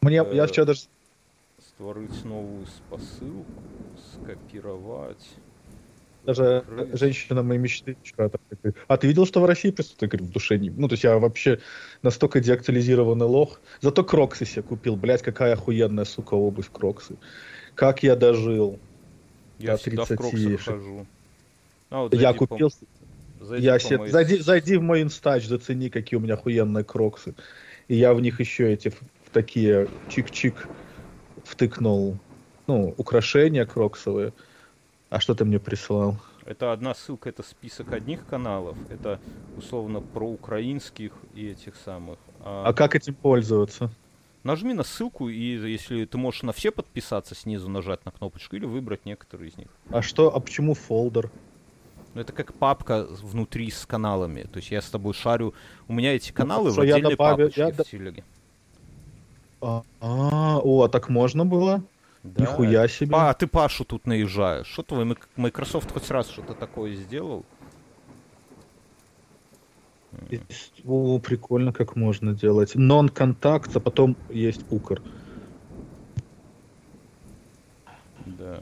[0.00, 0.82] Мне, э, я вчера даже...
[1.58, 3.44] Створить новую посылку,
[4.12, 5.26] скопировать.
[6.24, 6.98] Даже Открыть.
[6.98, 8.40] женщина моей мечты вчера так,
[8.86, 10.12] а ты видел, что в России присутствует?
[10.12, 10.70] Я говорю, в душе не...
[10.70, 11.60] Ну, то есть я вообще
[12.02, 13.60] настолько деактуализированный лох.
[13.80, 14.96] Зато кроксы себе купил.
[14.96, 17.16] Блять, какая охуенная, сука, обувь кроксы.
[17.74, 18.78] Как я дожил
[19.58, 21.06] я до 30 хожу.
[21.90, 22.70] А, вот я купил...
[23.40, 24.08] Зайди, я себе...
[24.08, 27.34] зайди, зайди в мой инстач, зацени, какие у меня охуенные кроксы.
[27.88, 28.96] И я в них еще эти в
[29.32, 30.54] такие чик-чик
[31.44, 32.16] втыкнул,
[32.66, 34.32] ну, украшения кроксовые.
[35.10, 36.16] А что ты мне прислал?
[36.46, 39.20] Это одна ссылка, это список одних каналов, это
[39.56, 42.18] условно про украинских и этих самых.
[42.40, 43.90] А, а как этим пользоваться?
[44.44, 45.40] Нажми на ссылку, и
[45.72, 49.68] если ты можешь на все подписаться, снизу нажать на кнопочку или выбрать некоторые из них.
[49.88, 51.30] А что, а почему фолдер?
[52.12, 54.42] Ну, это как папка внутри с каналами.
[54.42, 55.54] То есть я с тобой шарю.
[55.88, 58.24] У меня эти ну, каналы ну, в отдельной я добавил, папочке я в телеге.
[59.62, 61.82] А, а, о, так можно было?
[62.22, 62.42] Да.
[62.42, 63.16] Нихуя себе.
[63.16, 64.66] А, ты Пашу тут наезжаешь.
[64.66, 67.46] Что твой Microsoft хоть раз что-то такое сделал?
[70.84, 72.74] О, прикольно, как можно делать.
[72.74, 75.02] Нон-контакт, а потом есть укр.
[78.26, 78.60] Да.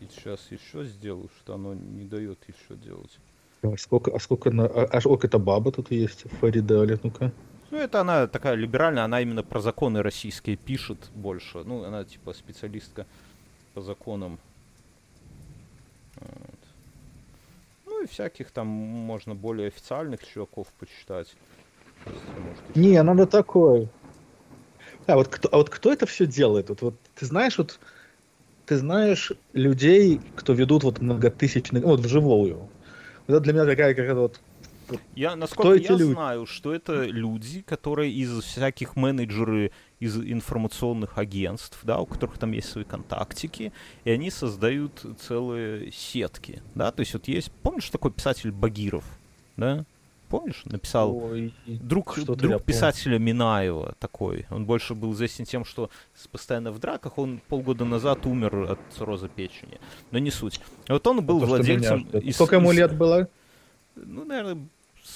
[0.00, 3.18] И сейчас еще сделаю, что оно не дает еще делать.
[3.62, 7.32] А сколько, а сколько, на, а, а сколько это баба тут есть в Фаридале, ну-ка?
[7.70, 11.64] Ну, это она такая либеральная, она именно про законы российские пишет больше.
[11.64, 13.06] Ну, она типа специалистка
[13.74, 14.38] по законам.
[18.08, 21.36] Ну всяких там можно более официальных чуваков почитать.
[22.36, 23.92] Может, Не, надо такой.
[25.06, 26.68] А вот кто, а вот кто это все делает?
[26.70, 27.80] Вот, вот ты знаешь, вот
[28.66, 32.72] ты знаешь людей, кто ведут вот многотысячные, вот вживую.
[33.28, 34.42] Вот это для меня такая какая-то вот
[35.14, 36.12] я, насколько я люди?
[36.12, 42.52] знаю, что это люди, которые из всяких менеджеры из информационных агентств, да, у которых там
[42.52, 43.72] есть свои контактики,
[44.04, 49.04] и они создают целые сетки, да, то есть вот есть, помнишь такой писатель Багиров,
[49.56, 49.84] да?
[50.28, 54.46] Помнишь, написал Ой, друг, друг писателя Минаева такой.
[54.50, 55.90] Он больше был известен тем, что
[56.30, 57.16] постоянно в драках.
[57.16, 59.80] Он полгода назад умер от цирроза печени.
[60.10, 60.60] Но не суть.
[60.86, 62.02] Вот он был Это владельцем...
[62.20, 63.26] Из, Сколько ему лет было?
[63.96, 64.58] Ну, наверное,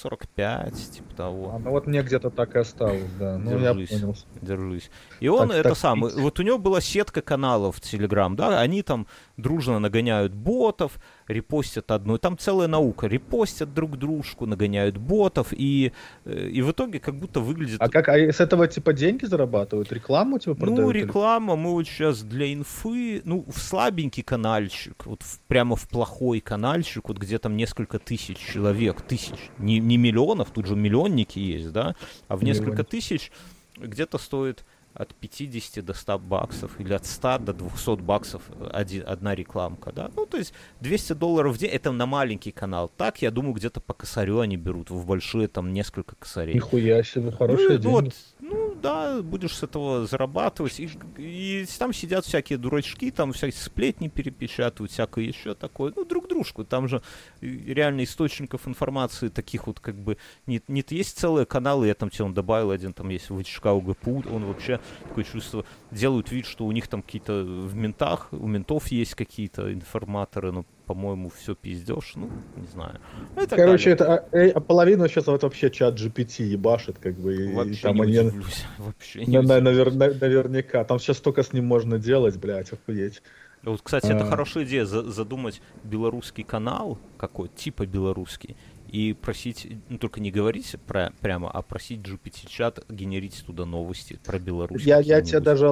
[0.01, 1.53] 45, типа того.
[1.55, 3.37] А, ну вот мне где-то так и осталось, да.
[3.37, 4.15] Ну, держись, я понял.
[4.41, 4.91] Держись.
[5.19, 8.59] И он, так, это так, самый, вот у него была сетка каналов в Телеграм, да,
[8.59, 15.47] они там дружно нагоняют ботов, репостят одну, там целая наука, репостят друг дружку, нагоняют ботов,
[15.51, 15.91] и,
[16.25, 17.77] э, и в итоге как будто выглядит...
[17.79, 19.91] А как, а с этого типа деньги зарабатывают?
[19.91, 20.79] Рекламу типа продают?
[20.79, 25.87] Ну, реклама, мы вот сейчас для инфы, ну, в слабенький канальчик, вот в, прямо в
[25.87, 31.39] плохой канальчик, вот где там несколько тысяч человек, тысяч, не, не миллионов, тут же миллионники
[31.39, 31.95] есть, да,
[32.27, 32.85] а в несколько Миллион.
[32.85, 33.31] тысяч
[33.77, 38.41] где-то стоит от 50 до 100 баксов или от 100 до 200 баксов
[38.71, 40.11] один, одна рекламка, да.
[40.15, 42.91] Ну, то есть 200 долларов в день, это на маленький канал.
[42.95, 46.55] Так, я думаю, где-то по косарю они берут, в большие там несколько косарей.
[46.55, 47.91] Нихуя себе, хорошие ну, деньги.
[47.91, 48.13] Вот,
[48.43, 50.77] ну, да, будешь с этого зарабатывать.
[50.79, 55.93] И, и там сидят всякие дурачки, там всякие сплетни перепечатывают, всякое еще такое.
[55.95, 56.65] Ну, друг дружку.
[56.65, 57.01] Там же
[57.39, 60.17] реально источников информации таких вот как бы...
[60.45, 64.25] Не, не есть целые каналы, я там тебе он добавил один, там есть ВЧК УГПУ,
[64.29, 68.87] он вообще такое чувство, делают вид, что у них там какие-то в ментах, у ментов
[68.87, 72.99] есть какие-то информаторы, но, по-моему, все пиздешь, ну, не знаю.
[73.35, 74.23] Ну, Короче, далее.
[74.31, 77.53] это а, а половину сейчас вот вообще чат GPT ебашит, как бы.
[77.53, 78.19] Вообще и, там не они...
[78.19, 78.65] удивлюсь.
[78.77, 79.93] Вообще не на, навер...
[79.93, 80.83] наверняка.
[80.83, 83.21] Там сейчас столько с ним можно делать, блядь, охуеть.
[83.63, 84.15] Вот, кстати, а...
[84.15, 88.57] это хорошая идея, задумать белорусский канал какой типа белорусский,
[88.89, 94.37] и просить, ну только не говорить про, прямо, а просить GPT-чат генерить туда новости про
[94.37, 94.83] Беларусь.
[94.83, 95.65] Я, я тебе даже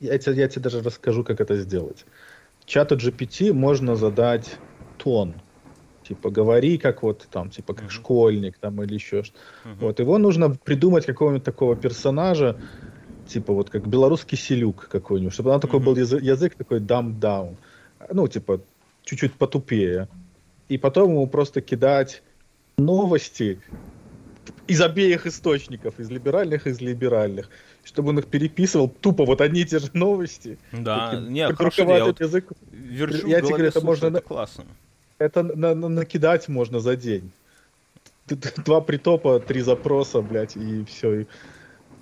[0.00, 2.06] я тебе, я тебе даже расскажу, как это сделать.
[2.66, 4.58] Чату GPT можно задать
[4.98, 5.34] тон.
[6.02, 7.90] Типа, говори как вот там, типа, как uh-huh.
[7.90, 9.74] школьник там или еще что uh-huh.
[9.80, 12.56] Вот, его нужно придумать какого-нибудь такого персонажа,
[13.26, 15.62] типа вот как белорусский селюк какой-нибудь, чтобы он uh-huh.
[15.62, 17.56] такой был язык, язык такой dumb down.
[18.12, 18.60] Ну, типа,
[19.04, 20.08] чуть-чуть потупее.
[20.68, 22.22] И потом ему просто кидать
[22.76, 23.60] новости
[24.66, 27.48] из обеих источников, из либеральных и из либеральных,
[27.86, 30.58] чтобы он их переписывал тупо вот одни и те же новости.
[30.72, 32.48] Да, таким, нет, хорошо, я вот язык.
[32.72, 34.64] Верчу я тебе говорю, это можно это классно.
[35.18, 37.30] Это на, на, накидать можно за день.
[38.64, 41.20] Два притопа, три запроса, блядь, и все.
[41.20, 41.26] И,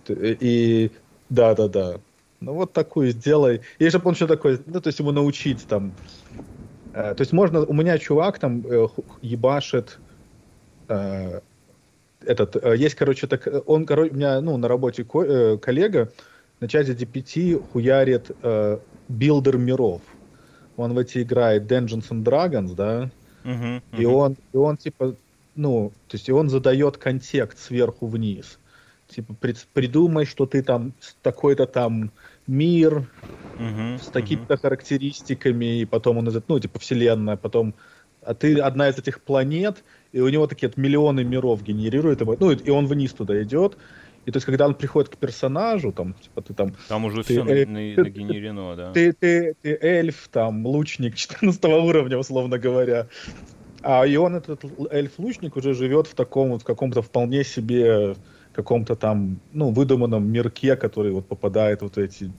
[0.09, 0.91] и
[1.29, 2.01] да, да, да.
[2.41, 3.61] Ну вот такую сделай.
[3.79, 5.93] И чтобы он еще такой, ну то есть ему научить там.
[6.95, 8.89] Э, то есть можно, у меня чувак там э,
[9.21, 9.99] ебашит
[10.89, 11.41] Э,
[12.27, 16.11] этот, э, есть, короче, так, он, короче, у меня, ну, на работе ко, э, коллега
[16.61, 20.03] на чате GPT хуярит э, builder миров.
[20.77, 23.11] Он в эти играет Dungeons and Dragons, да,
[23.45, 24.01] uh-huh, uh-huh.
[24.01, 25.15] и он, и он, типа,
[25.55, 28.59] ну, то есть, и он задает контекст сверху вниз.
[29.09, 32.11] Типа, пред, придумай, что ты там такой-то там
[32.47, 33.07] мир
[33.59, 34.61] uh-huh, с такими-то uh-huh.
[34.61, 37.75] характеристиками, и потом он, ну, типа, вселенная, потом
[38.25, 42.53] а ты одна из этих планет, и у него такие вот миллионы миров генерирует, ну,
[42.53, 43.77] и он вниз туда идет,
[44.27, 46.73] и то есть, когда он приходит к персонажу, там, типа, ты там...
[46.89, 48.93] Там уже ты, все э, нагенерено, да.
[48.93, 53.09] Ты, ты, ты эльф, там, лучник 14 уровня, условно говоря.
[53.83, 58.15] А и он, этот эльф-лучник, уже живет в таком вот, в каком-то вполне себе
[58.55, 62.31] каком-то там, ну, выдуманном мирке, который вот попадает вот эти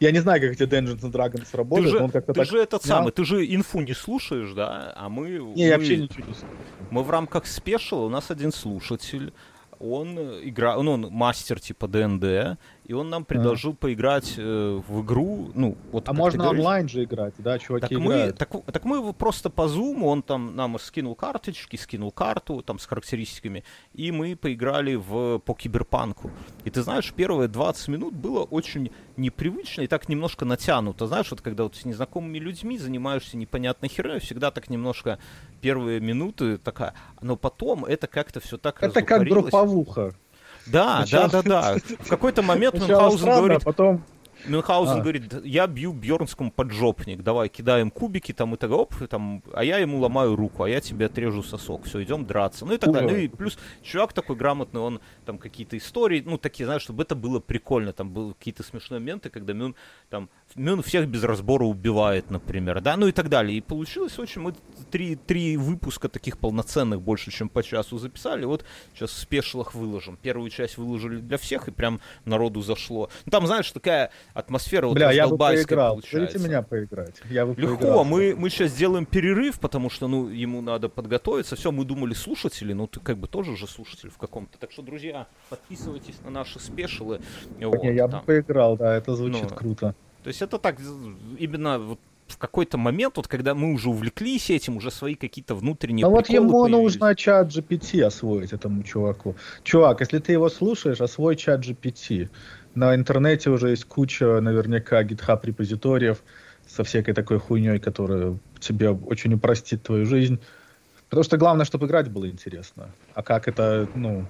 [0.00, 2.48] я не знаю, как эти Dungeons and Dragons работают, ты же, он как-то ты так...
[2.48, 4.92] же этот самый, ты же инфу не слушаешь, да?
[4.96, 5.30] А мы...
[5.30, 6.50] Не, мы, я вообще ничего не слушаю.
[6.90, 9.32] Мы в рамках спешила, у нас один слушатель,
[9.78, 13.74] он игра, ну, он мастер типа ДНД, и он нам предложил а.
[13.74, 16.08] поиграть э, в игру, ну, вот...
[16.08, 18.32] А можно онлайн же играть, да, чуваки так играют.
[18.32, 22.78] Мы, так, так мы просто по Zoom, он там нам скинул карточки, скинул карту, там,
[22.78, 23.64] с характеристиками,
[23.94, 26.30] и мы поиграли в, по киберпанку.
[26.64, 31.06] И ты знаешь, первые 20 минут было очень непривычно и так немножко натянуто.
[31.06, 35.18] Знаешь, вот когда вот с незнакомыми людьми занимаешься непонятной херней, всегда так немножко
[35.60, 40.14] первые минуты такая, но потом это как-то все так Это как групповуха.
[40.66, 41.28] Да, Сначала...
[41.28, 41.96] да, да, да.
[42.00, 43.62] В какой-то момент Мюнхгаузен говорит...
[43.62, 44.04] А потом
[44.46, 45.00] Мюнхгаузен а.
[45.00, 49.78] говорит, я бью Бьернскому поджопник, давай кидаем кубики там и так, оп, там, а я
[49.78, 53.10] ему ломаю руку, а я тебе отрежу сосок, все, идем драться, ну и так далее.
[53.10, 57.14] Ну и плюс чувак такой грамотный, он там какие-то истории, ну такие, знаешь, чтобы это
[57.14, 59.74] было прикольно, там были какие-то смешные моменты, когда Мюн
[60.10, 63.58] там Мюн всех без разбора убивает, например, да, ну и так далее.
[63.58, 64.54] И получилось очень, мы
[64.90, 68.64] три, три выпуска таких полноценных, больше, чем по часу записали, вот
[68.94, 70.16] сейчас в спешлах выложим.
[70.16, 73.10] Первую часть выложили для всех, и прям народу зашло.
[73.26, 75.94] Ну там, знаешь, такая атмосфера вот Бля, я бы поиграл.
[75.94, 76.38] Получается.
[76.38, 77.20] меня поиграть.
[77.28, 78.04] Я бы Легко, поиграл.
[78.04, 81.56] мы, мы сейчас сделаем перерыв, потому что, ну, ему надо подготовиться.
[81.56, 84.56] Все, мы думали слушатели, ну, ты как бы тоже же слушатель в каком-то.
[84.58, 87.20] Так что, друзья, подписывайтесь на наши спешилы.
[87.58, 88.20] Вот, Не, я там.
[88.20, 89.94] бы поиграл, да, это звучит ну, круто.
[90.24, 90.80] То есть это так,
[91.38, 96.06] именно вот в какой-то момент, вот когда мы уже увлеклись этим, уже свои какие-то внутренние
[96.06, 96.94] А вот ему появились.
[96.94, 99.36] нужно чат GPT освоить этому чуваку.
[99.62, 102.30] Чувак, если ты его слушаешь, освой чат GPT.
[102.74, 106.22] На интернете уже есть куча, наверняка, GitHub репозиториев
[106.66, 110.40] со всякой такой хуйней, которая тебе очень упростит твою жизнь.
[111.10, 112.88] Потому что главное, чтобы играть было интересно.
[113.12, 114.24] А как это, ну,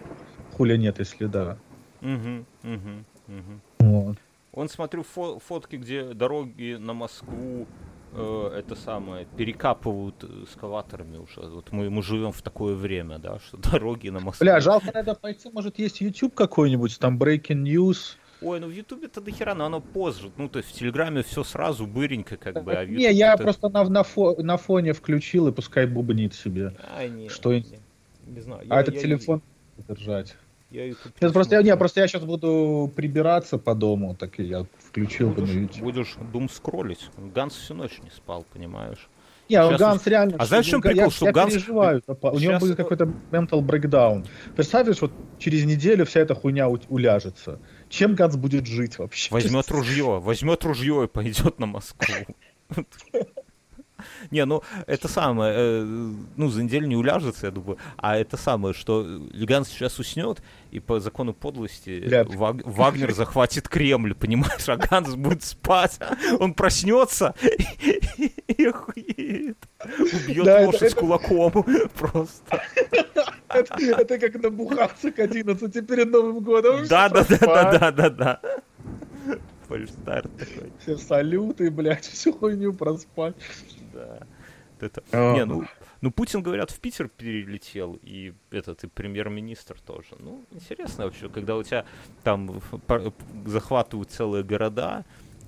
[0.56, 1.56] хуля нет, если да.
[2.02, 3.60] Угу, угу, угу.
[4.54, 7.66] Он смотрю фо фотки, где дороги на Москву
[8.12, 11.40] э, это самое перекапывают эскаваторами уже.
[11.40, 14.44] Вот мы, мы живем в такое время, да, что дороги на Москву.
[14.44, 18.16] Бля, жалко надо пойти, может, есть YouTube какой-нибудь, там Breaking News.
[18.42, 20.30] Ой, ну в Ютубе это дохера, но оно позже.
[20.36, 22.74] Ну, то есть в Телеграме все сразу быренько, как бы.
[22.74, 26.76] А не, я просто на, на, фо, на фоне включил и пускай бубнит себе.
[26.94, 27.54] А, не, что...
[27.54, 27.64] не,
[28.26, 28.62] не знаю.
[28.68, 29.42] А я, этот я, телефон
[29.78, 29.94] я...
[29.94, 30.36] держать.
[30.74, 34.42] Я YouTube Сейчас просто я, не, просто я сейчас буду прибираться по дому, так и
[34.42, 35.82] я включил будешь, бы на YouTube.
[35.82, 37.10] Будешь дум скроллить.
[37.16, 39.08] Ганс всю ночь не спал, понимаешь?
[39.48, 40.34] Не, Сейчас Ганс реально...
[40.36, 41.52] А знаешь, в чем прикол, я, что я Ганс...
[41.52, 44.26] переживаю, у него будет какой-то mental breakdown.
[44.56, 47.60] Представишь, вот через неделю вся эта хуйня уляжется.
[47.88, 49.32] Чем Ганс будет жить вообще?
[49.32, 52.14] Возьмет ружье, возьмет ружье и пойдет на Москву.
[54.30, 55.82] Не, ну, это самое, э,
[56.36, 59.02] ну, за неделю не уляжется, я думаю, а это самое, что
[59.32, 65.44] Леган сейчас уснет, и по закону подлости Ваг, Вагнер захватит Кремль, понимаешь, а Ганс будет
[65.44, 65.98] спать,
[66.38, 69.58] он проснется и, и охуеет.
[69.98, 71.52] Убьет да, лошадь это, с кулаком
[71.94, 72.62] просто.
[73.48, 76.86] Это, это как набухаться к 11 перед Новым годом.
[76.88, 78.40] Да, да, да, да, да, да, да.
[79.68, 80.72] Фальштарт такой.
[80.80, 83.34] Все салюты, блядь, всю хуйню проспать
[83.94, 84.26] да.
[84.80, 85.02] Это...
[85.12, 85.34] А...
[85.34, 85.64] Не, ну,
[86.00, 90.08] ну, Путин, говорят, в Питер перелетел, и этот, и премьер-министр тоже.
[90.18, 91.86] Ну, интересно вообще, когда у тебя
[92.22, 92.60] там
[93.46, 95.04] захватывают целые города,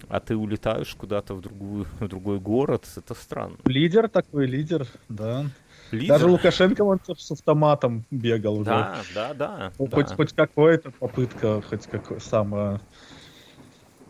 [0.08, 3.56] а ты улетаешь куда-то в, другую, в другой город, это странно.
[3.64, 5.46] Лидер такой, лидер, да.
[5.90, 6.08] Лидер.
[6.08, 8.70] Даже Лукашенко он с автоматом бегал уже.
[8.70, 9.72] Да, да, да.
[9.78, 9.96] Ну, да.
[9.96, 12.80] Хоть, хоть какая-то попытка, хоть как самое...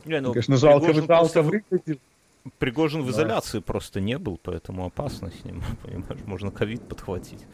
[0.04, 1.42] Не, ну, Конечно, жалко, жалко просто...
[1.42, 1.98] выглядел.
[2.58, 7.44] Пригожин в изоляции просто не был, поэтому опасно с ним, понимаешь, можно ковид подхватить.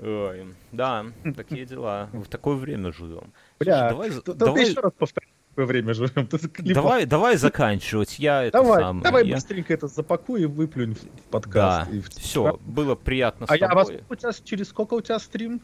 [0.00, 2.10] Ой, да, такие дела.
[2.12, 3.32] В такое время живем.
[3.58, 4.68] Бля, давай, давай...
[4.68, 6.28] еще раз повтори какое время живем.
[6.74, 8.18] Давай, давай заканчивать.
[8.18, 9.36] Я давай, это давай я...
[9.36, 11.88] быстренько это запакуй и выплюнь в подкаст.
[11.88, 12.08] Да, и в...
[12.08, 13.84] все, было приятно а с тобой.
[13.86, 15.60] А я, у тебя, через сколько у тебя стрим?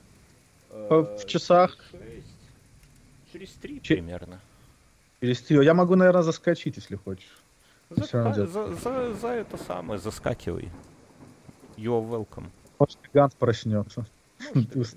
[0.70, 1.76] в часах?
[3.32, 4.40] Через три примерно.
[5.20, 5.64] Через три.
[5.64, 7.39] Я могу, наверное, заскочить, если хочешь.
[7.90, 10.70] За, за, за, за это самое, заскакивай.
[11.76, 12.46] You're welcome.
[12.78, 14.06] Может, Ганс проснется.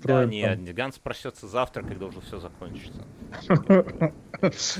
[0.04, 3.02] Да, нет, Ганс проснется завтра, когда уже все закончится.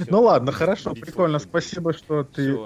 [0.09, 1.39] Ну ладно, хорошо, прикольно.
[1.39, 2.59] Спасибо, что ты...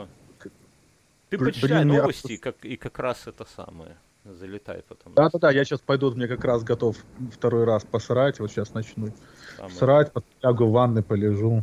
[1.28, 3.96] Ты почитай новости, как, и как раз это самое.
[4.24, 5.14] Залетай потом.
[5.14, 6.96] Да-да-да, я сейчас пойду, мне как раз готов
[7.32, 8.40] второй раз посрать.
[8.40, 9.12] Вот сейчас начну
[9.56, 9.74] Самое.
[9.74, 11.62] срать, лягу в ванной, полежу.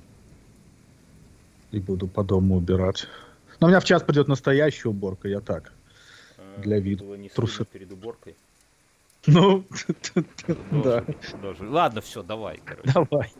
[1.71, 3.07] И буду по дому убирать.
[3.59, 5.71] Но у меня в час придет настоящая уборка, я так.
[6.37, 7.03] А, для вида.
[7.03, 7.65] Не Трусы.
[7.65, 8.35] перед уборкой.
[9.27, 9.65] Ну,
[10.71, 11.03] да.
[11.59, 12.91] Ладно, все, давай, короче.
[12.93, 13.31] Давай.